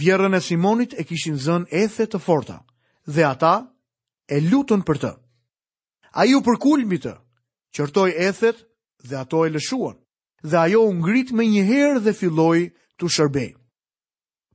Vjerën 0.02 0.34
e 0.34 0.40
Simonit 0.42 0.96
e 0.98 1.04
kishin 1.06 1.36
zën 1.38 1.68
ethe 1.70 2.08
të 2.10 2.18
forta, 2.24 2.56
dhe 3.06 3.24
ata 3.28 3.54
e 4.36 4.40
lutën 4.50 4.82
për 4.88 4.98
të. 5.04 5.12
A 6.18 6.26
ju 6.26 6.40
përkullmi 6.46 6.98
të, 7.04 7.14
qërtoj 7.76 8.10
ethet 8.30 8.64
dhe 9.08 9.16
ato 9.22 9.46
e 9.46 9.52
lëshuan, 9.54 9.98
dhe 10.50 10.58
ajo 10.66 10.82
u 10.88 10.94
ngrit 11.04 11.30
me 11.38 11.46
njëherë 11.52 12.00
dhe 12.02 12.16
filloi 12.20 12.64
të 12.98 13.06
shërbej 13.14 13.52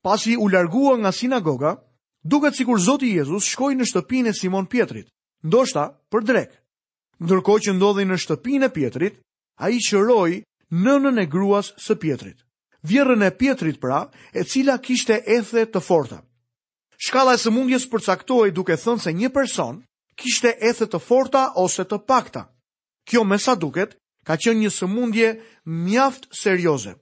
pasi 0.06 0.36
u 0.36 0.46
largua 0.46 0.96
nga 0.98 1.12
sinagoga, 1.12 1.76
duket 2.22 2.54
sikur 2.56 2.78
Zoti 2.86 3.08
Jezus 3.18 3.46
shkoi 3.50 3.74
në 3.74 3.86
shtëpinë 3.90 4.30
e 4.30 4.36
Simon 4.40 4.68
Pietrit, 4.70 5.08
ndoshta 5.42 5.82
për 6.14 6.22
drek. 6.28 6.52
Ndërkohë 7.26 7.62
që 7.66 7.72
ndodhi 7.74 8.04
në 8.06 8.18
shtëpinë 8.24 8.68
e 8.68 8.72
Pietrit, 8.76 9.16
ai 9.66 9.80
qëroi 9.82 10.36
nënën 10.84 11.18
e 11.24 11.24
gruas 11.32 11.72
së 11.82 11.96
Pietrit. 11.98 12.38
Vjerrën 12.86 13.26
e 13.26 13.32
Pietrit 13.34 13.80
pra, 13.82 14.04
e 14.30 14.44
cila 14.46 14.78
kishte 14.78 15.16
ethe 15.26 15.64
të 15.66 15.82
forta. 15.82 16.20
Shkalla 17.02 17.34
e 17.34 17.42
sëmundjes 17.42 17.88
përcaktohej 17.90 18.54
duke 18.54 18.78
thënë 18.78 19.02
se 19.08 19.10
një 19.16 19.32
person 19.34 19.82
kishte 20.16 20.54
ethe 20.70 20.86
të 20.86 21.02
forta 21.02 21.48
ose 21.64 21.82
të 21.84 21.98
pakta. 22.06 22.44
Kjo 23.10 23.26
me 23.26 23.40
sa 23.42 23.56
duket, 23.58 23.98
ka 24.26 24.38
qenë 24.38 24.60
një 24.62 24.70
sëmundje 24.78 25.28
mjaft 25.82 26.30
serioze. 26.30 26.94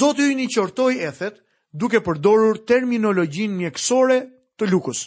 Zoti 0.00 0.30
ju 0.32 0.40
një 0.40 0.48
qërtoj 0.54 0.96
ethet, 1.10 1.42
duke 1.80 2.00
përdorur 2.06 2.58
terminologjin 2.70 3.52
mjekësore 3.58 4.18
të 4.60 4.68
lukës. 4.70 5.02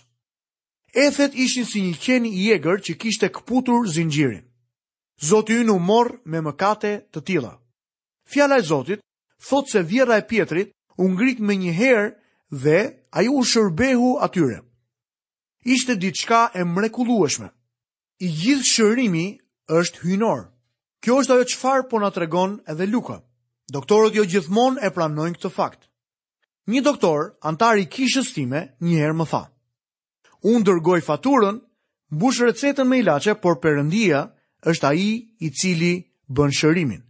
Ethet 1.06 1.36
ishin 1.36 1.66
si 1.68 1.82
një 1.86 1.94
qeni 2.06 2.32
i 2.44 2.52
egrë 2.56 2.78
që 2.88 2.94
kishte 3.02 3.30
këputur 3.30 3.88
zingjirin. 3.96 4.44
Zotë 5.30 5.58
ju 5.60 5.66
në 5.68 5.76
morë 5.90 6.16
me 6.32 6.42
mëkate 6.46 6.92
të 7.12 7.20
tila. 7.28 7.52
Fjala 8.32 8.58
e 8.60 8.64
Zotit, 8.68 9.02
thotë 9.48 9.72
se 9.72 9.84
vjera 9.84 10.18
e 10.18 10.28
pjetrit, 10.28 10.72
ungrit 10.98 11.40
me 11.40 11.56
një 11.56 11.74
herë 11.78 12.16
dhe 12.64 12.80
a 13.12 13.20
ju 13.26 13.34
u 13.40 13.44
shërbehu 13.44 14.10
atyre. 14.26 14.58
Ishte 15.66 15.96
ditë 15.96 16.22
shka 16.22 16.42
e 16.60 16.64
mrekulueshme. 16.66 17.50
I 18.20 18.28
gjithë 18.40 18.70
shërimi 18.74 19.26
është 19.80 20.04
hynorë. 20.08 20.46
Kjo 21.04 21.20
është 21.22 21.34
ajo 21.34 21.46
çfarë 21.54 21.86
po 21.90 22.00
na 22.00 22.10
tregon 22.12 22.58
edhe 22.72 22.88
Luka. 22.90 23.18
Doktorët 23.74 24.16
jo 24.18 24.24
gjithmonë 24.26 24.82
e 24.88 24.92
pranojnë 24.96 25.38
këtë 25.38 25.52
fakt. 25.56 25.82
Një 26.74 26.82
doktor, 26.82 27.28
antari 27.46 27.84
i 27.86 27.90
kishës 27.94 28.32
time, 28.34 28.62
një 28.82 28.98
herë 29.02 29.16
më 29.20 29.26
tha: 29.30 29.42
Unë 30.50 30.66
dërgoj 30.66 31.00
faturën, 31.06 31.60
mbush 32.16 32.40
recetën 32.42 32.88
me 32.90 32.98
ilaçe, 33.04 33.36
por 33.42 33.60
Perëndia 33.62 34.24
është 34.72 34.88
ai 34.90 35.12
i 35.46 35.52
cili 35.62 35.92
bën 36.38 36.54
shërimin. 36.60 37.04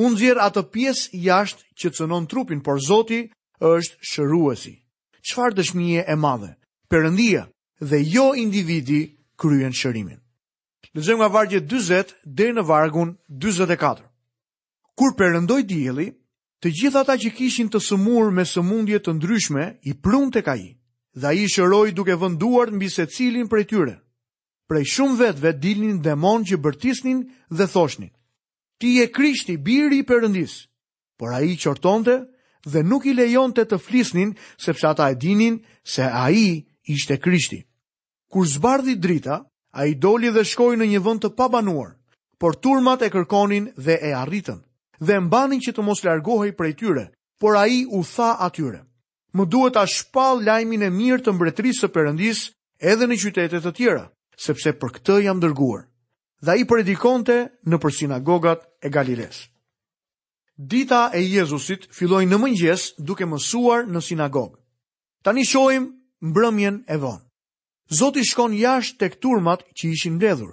Unë 0.00 0.16
zjerë 0.20 0.44
atë 0.48 0.62
pjesë 0.72 1.20
jashtë 1.26 1.66
që 1.80 1.92
cënon 1.98 2.28
trupin, 2.32 2.62
por 2.64 2.80
Zoti 2.86 3.20
është 3.72 4.00
shëruesi. 4.12 4.74
Çfarë 5.28 5.56
dëshmije 5.60 6.02
e 6.12 6.16
madhe. 6.24 6.54
Perëndia 6.90 7.44
dhe 7.90 8.00
jo 8.14 8.30
individi 8.46 9.02
kryen 9.40 9.72
shërimin. 9.80 10.18
Lexojmë 10.94 11.20
nga 11.20 11.28
vargje 11.34 11.60
40 11.68 12.16
deri 12.38 12.56
në 12.56 12.64
vargun 12.68 13.14
44. 13.42 14.00
Kur 14.98 15.12
perëndoi 15.18 15.62
dielli, 15.66 16.08
Të 16.64 16.70
gjithë 16.80 16.98
ata 17.04 17.12
që 17.20 17.30
kishin 17.36 17.66
të 17.68 17.76
sëmur 17.84 18.30
me 18.32 18.40
sëmundje 18.48 18.96
të 19.04 19.12
ndryshme, 19.18 19.64
i 19.84 19.92
prun 20.04 20.30
të 20.32 20.40
ka 20.46 20.54
i, 20.56 20.70
dhe 21.20 21.32
i 21.36 21.44
shëroj 21.52 21.90
duke 21.98 22.14
vënduar 22.22 22.72
në 22.72 22.78
bise 22.80 23.04
cilin 23.14 23.50
për 23.52 23.60
e 23.60 23.64
tyre. 23.72 23.94
Prej 24.70 24.84
shumë 24.94 25.18
vetëve 25.20 25.52
dilnin 25.60 25.98
demon 26.06 26.40
që 26.48 26.56
bërtisnin 26.64 27.20
dhe 27.58 27.66
thoshnin. 27.74 28.14
Ti 28.80 28.94
je 28.94 29.06
krishti, 29.12 29.58
biri 29.66 29.98
i 30.00 30.06
përëndis, 30.08 30.54
por 31.20 31.36
a 31.36 31.42
i 31.44 31.52
qortonte 31.60 32.16
dhe 32.72 32.80
nuk 32.88 33.04
i 33.04 33.12
lejon 33.12 33.52
të 33.52 33.66
të 33.68 33.82
flisnin, 33.84 34.32
sepse 34.56 34.88
ata 34.88 35.12
e 35.12 35.20
dinin 35.20 35.60
se 35.84 36.08
a 36.08 36.24
i 36.32 36.46
ishte 36.96 37.20
krishti. 37.26 37.60
Kur 38.32 38.46
zbardhi 38.56 38.96
drita, 39.04 39.42
a 39.76 39.84
i 39.84 39.92
doli 40.00 40.32
dhe 40.32 40.48
shkoj 40.52 40.74
në 40.80 40.88
një 40.94 41.04
vënd 41.06 41.26
të 41.28 41.34
pabanuar, 41.36 41.92
por 42.40 42.56
turmat 42.64 43.02
e 43.04 43.10
kërkonin 43.12 43.68
dhe 43.76 44.00
e 44.00 44.16
arritën 44.24 44.64
dhe 45.00 45.18
mbanin 45.20 45.60
që 45.62 45.74
të 45.74 45.82
mos 45.84 46.02
largohej 46.04 46.52
prej 46.56 46.74
tyre, 46.78 47.04
por 47.40 47.56
ai 47.58 47.84
u 47.86 48.02
tha 48.04 48.36
atyre: 48.46 48.80
"Më 49.34 49.48
duhet 49.48 49.74
ta 49.74 49.86
shpall 49.86 50.42
lajmin 50.46 50.82
e 50.82 50.90
mirë 50.90 51.22
të 51.24 51.32
mbretërisë 51.34 51.80
së 51.82 51.88
Perëndis 51.90 52.50
edhe 52.80 53.06
në 53.08 53.16
qytete 53.18 53.60
të 53.60 53.72
tjera, 53.74 54.04
sepse 54.36 54.72
për 54.78 54.90
këtë 54.94 55.16
jam 55.24 55.40
dërguar." 55.40 55.86
Dhe 56.44 56.50
ai 56.50 56.64
predikonte 56.68 57.36
në 57.66 57.76
për 57.80 57.92
sinagogat 57.96 58.60
e 58.82 58.88
Galiles. 58.92 59.48
Dita 60.58 61.10
e 61.16 61.22
Jezusit 61.24 61.88
filloi 61.96 62.26
në 62.28 62.36
mëngjes 62.38 62.92
duke 62.98 63.24
mësuar 63.26 63.86
në 63.88 64.00
sinagog. 64.04 64.58
Tani 65.24 65.44
shohim 65.44 65.88
mbrëmjen 66.22 66.82
e 66.88 66.96
vonë. 67.00 67.22
Zoti 67.96 68.24
shkon 68.24 68.52
jashtë 68.54 68.98
tek 69.00 69.18
turmat 69.20 69.64
që 69.72 69.88
ishin 69.90 70.14
mbledhur. 70.20 70.52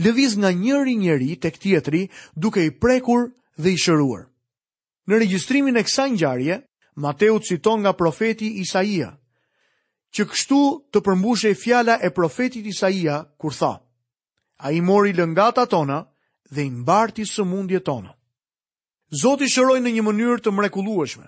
Lëviz 0.00 0.36
nga 0.36 0.50
njëri 0.50 0.96
njeri 0.96 1.36
tek 1.40 1.58
tjetri 1.60 2.08
duke 2.36 2.64
i 2.64 2.70
prekur 2.70 3.28
dhe 3.56 3.72
i 3.72 3.76
shëruar. 3.78 4.26
Në 5.10 5.18
regjistrimin 5.22 5.76
e 5.76 5.82
kësaj 5.84 6.08
ngjarje, 6.16 6.60
Mateu 7.02 7.38
citon 7.40 7.80
nga 7.82 7.94
profeti 7.96 8.50
Isaia, 8.60 9.12
që 10.12 10.26
kështu 10.28 10.58
të 10.92 11.00
përmbushe 11.06 11.54
fjala 11.56 11.94
e 12.04 12.10
profetit 12.12 12.66
Isaia, 12.68 13.22
kur 13.40 13.54
tha, 13.56 13.78
a 14.60 14.72
i 14.76 14.80
mori 14.84 15.14
lëngata 15.16 15.64
tona 15.72 16.02
dhe 16.52 16.66
i 16.66 16.70
mbarti 16.70 17.24
së 17.24 17.46
mundje 17.48 17.80
tona. 17.80 18.12
Zoti 19.22 19.48
shëroj 19.48 19.80
në 19.80 19.94
një 19.96 20.04
mënyrë 20.04 20.36
të 20.44 20.52
mrekullueshme. 20.52 21.26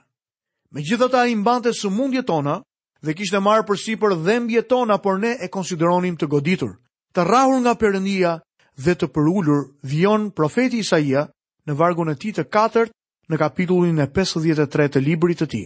Me 0.73 0.83
ai 1.13 1.33
i 1.33 1.37
mbante 1.37 1.73
së 1.73 1.91
mundje 1.91 2.23
tona 2.23 2.61
dhe 3.01 3.15
kishtë 3.15 3.41
marë 3.41 3.67
për 3.67 3.77
sipër 3.77 4.11
për 4.11 4.19
dhembje 4.25 4.63
tona, 4.69 4.99
por 4.99 5.19
ne 5.19 5.33
e 5.41 5.49
konsideronim 5.49 6.17
të 6.17 6.27
goditur, 6.29 6.77
të 7.15 7.25
rrahur 7.25 7.61
nga 7.61 7.75
përëndia 7.75 8.39
dhe 8.77 8.95
të 8.95 9.07
përullur, 9.15 9.73
vjon 9.83 10.31
profeti 10.33 10.79
Isaia, 10.85 11.27
në 11.69 11.77
vargun 11.81 12.13
e 12.13 12.17
ti 12.21 12.33
të 12.37 12.45
katërt 12.53 12.93
në 13.33 13.39
kapitullin 13.41 14.01
e 14.05 14.09
53 14.13 14.89
të 14.97 15.03
librit 15.05 15.41
të 15.41 15.47
ti. 15.55 15.63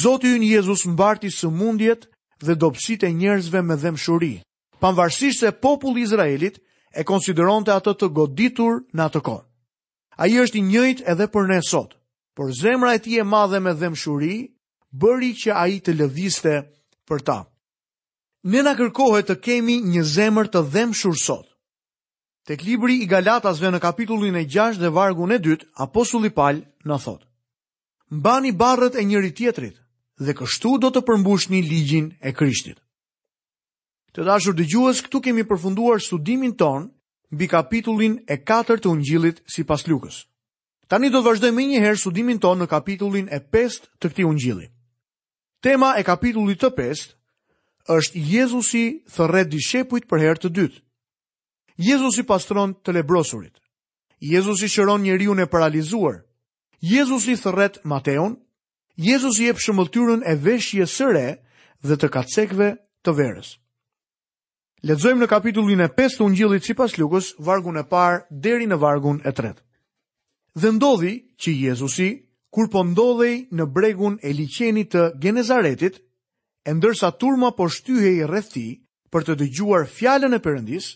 Zotë 0.00 0.32
ju 0.32 0.42
Jezus 0.42 0.86
mbarti 0.86 1.30
së 1.30 1.50
mundjet 1.50 2.08
dhe 2.42 2.54
dopsit 2.54 3.02
e 3.06 3.10
njerëzve 3.10 3.62
me 3.62 3.94
shuri, 3.96 4.40
panvarsisht 4.80 5.40
se 5.40 5.50
populli 5.52 6.02
Izraelit 6.06 6.58
e 6.94 7.04
konsideron 7.04 7.64
të 7.64 7.72
atë 7.78 7.92
të 7.98 8.08
goditur 8.18 8.80
në 8.94 9.06
atë 9.10 9.20
kohë. 9.26 9.44
A 10.16 10.26
i 10.30 10.38
është 10.40 10.58
i 10.58 10.62
njëjt 10.70 11.02
edhe 11.12 11.26
për 11.28 11.48
ne 11.48 11.60
sot, 11.62 11.94
por 12.34 12.52
zemra 12.52 12.94
e 12.94 12.98
ti 13.02 13.18
e 13.18 13.22
madhe 13.24 13.60
me 13.60 13.72
shuri, 13.94 14.52
bëri 14.92 15.32
që 15.36 15.50
a 15.54 15.66
i 15.68 15.80
të 15.84 15.92
lëviste 15.96 16.54
për 17.08 17.20
ta. 17.22 17.38
Ne 18.46 18.62
na 18.62 18.72
kërkohet 18.78 19.26
të 19.28 19.40
kemi 19.44 19.80
një 19.82 20.02
zemër 20.02 20.48
të 20.48 20.62
dhemshur 20.72 21.16
sot. 21.18 21.55
Tek 22.46 22.62
libri 22.62 22.94
i 23.02 23.06
Galatasve 23.10 23.72
në 23.74 23.80
kapitullin 23.82 24.36
e 24.38 24.44
6 24.46 24.78
dhe 24.78 24.92
vargun 24.94 25.32
e 25.34 25.38
dyt, 25.42 25.64
apostulli 25.82 26.30
Paul 26.30 26.60
na 26.86 26.98
thot: 27.02 27.24
Mbani 28.14 28.52
barët 28.60 28.94
e 28.94 29.02
njëri 29.02 29.32
tjetrit 29.34 29.76
dhe 30.22 30.34
kështu 30.38 30.76
do 30.84 30.92
të 30.94 31.02
përmbushni 31.08 31.60
ligjin 31.66 32.06
e 32.22 32.30
Krishtit. 32.38 32.78
Të 34.14 34.28
dashur 34.30 34.54
dëgjues, 34.54 35.02
këtu 35.04 35.18
kemi 35.26 35.42
përfunduar 35.50 35.98
studimin 36.00 36.54
ton 36.60 36.86
mbi 37.34 37.48
kapitullin 37.50 38.14
e 38.30 38.36
4 38.46 38.78
të 38.78 38.90
Ungjillit 38.94 39.42
sipas 39.54 39.82
Lukës. 39.90 40.22
Tani 40.86 41.10
do 41.10 41.18
të 41.18 41.26
vazhdojmë 41.26 41.66
njëherë 41.72 42.00
studimin 42.04 42.38
ton 42.40 42.62
në 42.62 42.70
kapitullin 42.70 43.26
e 43.26 43.42
5 43.58 43.88
të 43.98 44.12
këtij 44.14 44.24
Ungjilli. 44.30 44.68
Tema 45.66 45.96
e 45.98 46.06
kapitullit 46.06 46.62
të 46.62 46.70
5 46.78 47.06
është 47.98 48.22
Jezusi 48.30 48.84
thërret 49.16 49.50
dishepujt 49.52 50.06
për 50.06 50.20
herë 50.22 50.42
të 50.44 50.52
dytë. 50.60 50.78
Jezus 51.76 52.16
i 52.18 52.24
pastron 52.24 52.72
të 52.84 52.92
lebrosurit. 52.96 53.52
Jezus 54.24 54.62
i 54.64 54.68
shëron 54.72 55.02
njeriu 55.04 55.34
në 55.36 55.44
paralizuar. 55.52 56.22
Jezus 56.80 57.26
i 57.28 57.34
thërret 57.36 57.76
Mateon. 57.84 58.38
Jezus 58.96 59.36
i 59.40 59.44
jep 59.50 59.60
shëmëltyrën 59.60 60.24
e 60.24 60.34
veshje 60.40 60.86
sëre 60.88 61.26
dhe 61.84 61.96
të 62.00 62.08
kacekve 62.14 62.70
të 63.04 63.12
verës. 63.18 63.50
Ledzojmë 64.88 65.24
në 65.24 65.28
kapitullin 65.28 65.84
e 65.84 65.90
5 65.98 66.16
të 66.16 66.24
ungjilit 66.24 66.64
si 66.64 66.74
pas 66.76 66.94
lukës, 67.00 67.34
vargun 67.38 67.76
e 67.80 67.84
parë 67.92 68.22
deri 68.30 68.64
në 68.70 68.78
vargun 68.80 69.20
e 69.28 69.32
tretë. 69.36 69.60
Dhe 70.56 70.72
ndodhi 70.72 71.12
që 71.36 71.52
Jezusi, 71.68 72.08
kur 72.48 72.70
po 72.72 72.84
ndodhej 72.88 73.34
në 73.52 73.66
bregun 73.76 74.16
e 74.24 74.32
liqenit 74.32 74.94
të 74.94 75.06
Genezaretit, 75.20 76.00
e 76.64 76.72
ndërsa 76.72 77.12
turma 77.20 77.50
po 77.52 77.68
shtyhej 77.68 78.24
rreth 78.30 78.52
tij 78.56 78.78
për 79.12 79.26
të 79.26 79.36
dëgjuar 79.42 79.84
fjalën 79.96 80.32
e 80.32 80.40
Perëndis, 80.44 80.88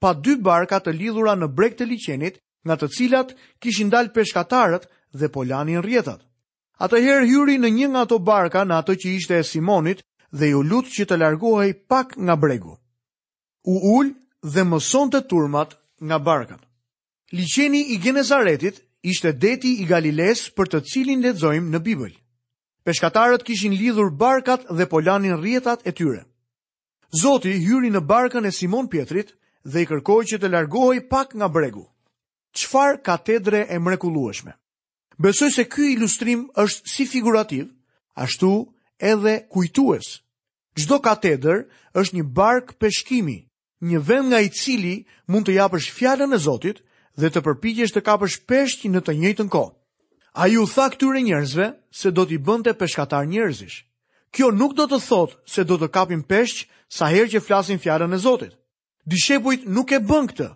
pa 0.00 0.14
dy 0.24 0.36
barka 0.40 0.78
të 0.80 0.94
lidhura 0.96 1.36
në 1.36 1.48
breg 1.54 1.76
të 1.78 1.86
liqenit, 1.92 2.40
nga 2.66 2.76
të 2.80 2.88
cilat 2.96 3.34
kishin 3.62 3.90
dal 3.92 4.08
peshkatarët 4.16 4.88
dhe 5.20 5.28
polanin 5.32 5.80
rjetat. 5.84 6.24
Atëherë 6.80 7.28
hyri 7.28 7.56
në 7.60 7.70
një 7.76 7.88
nga 7.92 8.02
ato 8.06 8.18
barka 8.18 8.64
në 8.64 8.74
ato 8.80 8.94
që 8.96 9.08
ishte 9.18 9.36
e 9.38 9.44
Simonit 9.44 10.00
dhe 10.32 10.50
ju 10.54 10.62
lut 10.70 10.86
që 10.88 11.04
të 11.06 11.18
largohej 11.20 11.72
pak 11.88 12.16
nga 12.16 12.36
bregu. 12.36 12.74
U 13.68 13.74
ul 13.96 14.12
dhe 14.52 14.62
mëson 14.64 15.12
të 15.12 15.20
turmat 15.28 15.76
nga 16.00 16.18
barkat. 16.18 16.60
Liqeni 17.36 17.80
i 17.92 18.00
Genezaretit 18.02 18.80
ishte 19.04 19.32
deti 19.36 19.70
i 19.82 19.84
Galiles 19.90 20.48
për 20.56 20.66
të 20.68 20.80
cilin 20.88 21.20
ledzojmë 21.24 21.68
në 21.70 21.80
Bibël. 21.84 22.14
Peshkatarët 22.84 23.44
kishin 23.44 23.76
lidhur 23.76 24.08
barkat 24.10 24.64
dhe 24.76 24.88
polanin 24.88 25.36
rjetat 25.44 25.84
e 25.84 25.92
tyre. 25.92 26.24
Zoti 27.20 27.52
hyri 27.60 27.90
në 27.92 28.00
barkën 28.08 28.46
e 28.48 28.56
Simon 28.56 28.88
Pietrit 28.88 29.34
dhe 29.64 29.82
i 29.84 29.88
kërkoj 29.88 30.24
që 30.32 30.38
të 30.40 30.48
largohi 30.52 31.02
pak 31.08 31.34
nga 31.36 31.48
bregu. 31.48 31.84
Qfar 32.56 32.98
katedre 33.04 33.66
e 33.68 33.78
mrekulueshme? 33.78 34.56
Besoj 35.20 35.50
se 35.52 35.64
ky 35.68 35.92
ilustrim 35.94 36.46
është 36.56 36.88
si 36.88 37.06
figurativ, 37.06 37.66
ashtu 38.16 38.72
edhe 38.98 39.42
kujtues. 39.52 40.20
Gjdo 40.78 40.96
katedr 41.04 41.66
është 42.00 42.14
një 42.16 42.24
bark 42.36 42.74
peshkimi, 42.80 43.36
një 43.84 43.98
vend 44.08 44.30
nga 44.32 44.40
i 44.40 44.48
cili 44.48 45.04
mund 45.28 45.46
të 45.48 45.54
japësh 45.60 45.90
fjallën 45.92 46.32
e 46.32 46.38
Zotit 46.38 46.80
dhe 47.20 47.28
të 47.30 47.40
përpikjesh 47.44 47.92
të 47.94 48.00
kapësh 48.06 48.40
peshqi 48.48 48.88
në 48.88 49.00
të 49.04 49.14
njëjtën 49.20 49.48
ko. 49.52 49.64
A 50.32 50.46
ju 50.48 50.64
tha 50.66 50.88
këtyre 50.94 51.20
njerëzve 51.26 51.66
se 51.92 52.10
do 52.10 52.24
t'i 52.24 52.38
bënte 52.38 52.72
peshkatar 52.78 53.26
njerëzish. 53.26 53.84
Kjo 54.30 54.50
nuk 54.54 54.74
do 54.78 54.86
të 54.86 55.00
thotë 55.08 55.36
se 55.50 55.64
do 55.66 55.74
të 55.80 55.88
kapim 55.90 56.22
peshq 56.22 56.68
sa 56.88 57.10
her 57.10 57.26
që 57.28 57.42
flasin 57.42 57.82
fjallën 57.82 58.14
e 58.14 58.18
Zotit 58.18 58.54
dishepujt 59.10 59.64
nuk 59.76 59.90
e 59.92 59.98
bën 60.08 60.26
këtë, 60.30 60.48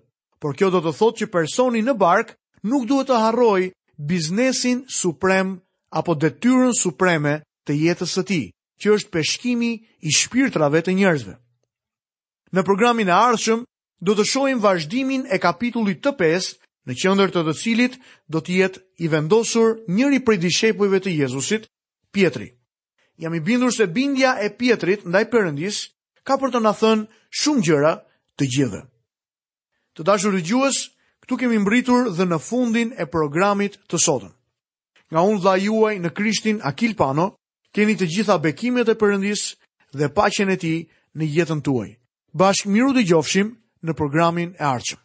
por 0.43 0.55
kjo 0.57 0.69
do 0.75 0.81
të 0.85 0.93
thotë 0.99 1.23
që 1.23 1.31
personi 1.35 1.83
në 1.85 1.95
bark 2.01 2.35
nuk 2.71 2.87
duhet 2.89 3.11
të 3.11 3.19
harroj 3.23 3.63
biznesin 4.11 4.85
suprem 5.01 5.55
apo 6.01 6.15
detyrën 6.19 6.75
supreme 6.79 7.39
të 7.67 7.77
jetës 7.83 8.15
së 8.17 8.25
tij, 8.31 8.45
që 8.81 8.95
është 8.97 9.13
peshkimi 9.15 9.73
i 10.09 10.13
shpirtrave 10.19 10.81
të 10.85 10.95
njerëzve. 10.99 11.35
Në 12.55 12.63
programin 12.67 13.11
e 13.11 13.15
ardhshëm 13.17 13.63
do 14.05 14.15
të 14.15 14.27
shohim 14.31 14.61
vazhdimin 14.63 15.27
e 15.35 15.39
kapitullit 15.43 16.03
të 16.05 16.15
5, 16.21 16.51
në 16.87 16.93
qendër 17.01 17.33
të 17.33 17.41
të 17.47 17.55
cilit 17.61 17.95
do 18.31 18.43
të 18.45 18.59
jetë 18.61 18.83
i 19.05 19.09
vendosur 19.15 19.79
njëri 19.89 20.21
prej 20.27 20.39
dishepujve 20.45 21.01
të 21.05 21.15
Jezusit, 21.21 21.67
Pietri. 22.15 22.51
Jam 23.19 23.35
i 23.35 23.41
bindur 23.43 23.73
se 23.75 23.87
bindja 23.87 24.37
e 24.45 24.51
Pietrit 24.59 25.07
ndaj 25.07 25.25
Perëndis 25.33 25.79
ka 26.27 26.37
për 26.39 26.53
të 26.55 26.61
na 26.63 26.75
thënë 26.75 27.09
shumë 27.41 27.65
gjëra 27.67 27.93
të 28.41 28.47
gjithë. 28.55 28.81
Të 29.95 30.07
dashur 30.07 30.35
dëgjues, 30.35 30.79
këtu 31.25 31.39
kemi 31.43 31.59
mbritur 31.63 32.09
dhe 32.17 32.27
në 32.27 32.39
fundin 32.43 32.91
e 32.99 33.07
programit 33.11 33.79
të 33.89 34.01
sotëm. 34.07 34.33
Nga 35.13 35.23
unë 35.31 35.43
dha 35.45 35.55
juaj 35.67 35.95
në 36.03 36.13
Krishtin 36.17 36.59
Akil 36.67 36.97
Pano, 36.99 37.29
keni 37.75 37.95
të 37.97 38.09
gjitha 38.11 38.39
bekimet 38.43 38.91
e 38.91 38.99
përëndis 39.01 39.55
dhe 39.95 40.11
pacjen 40.17 40.51
e 40.51 40.57
ti 40.59 40.75
në 41.15 41.25
jetën 41.39 41.61
tuaj. 41.63 41.91
Bashk 42.35 42.67
miru 42.67 42.91
dëgjofshim 42.97 43.47
gjofshim 43.49 43.59
në 43.87 43.93
programin 43.95 44.55
e 44.59 44.65
arqëm. 44.79 45.04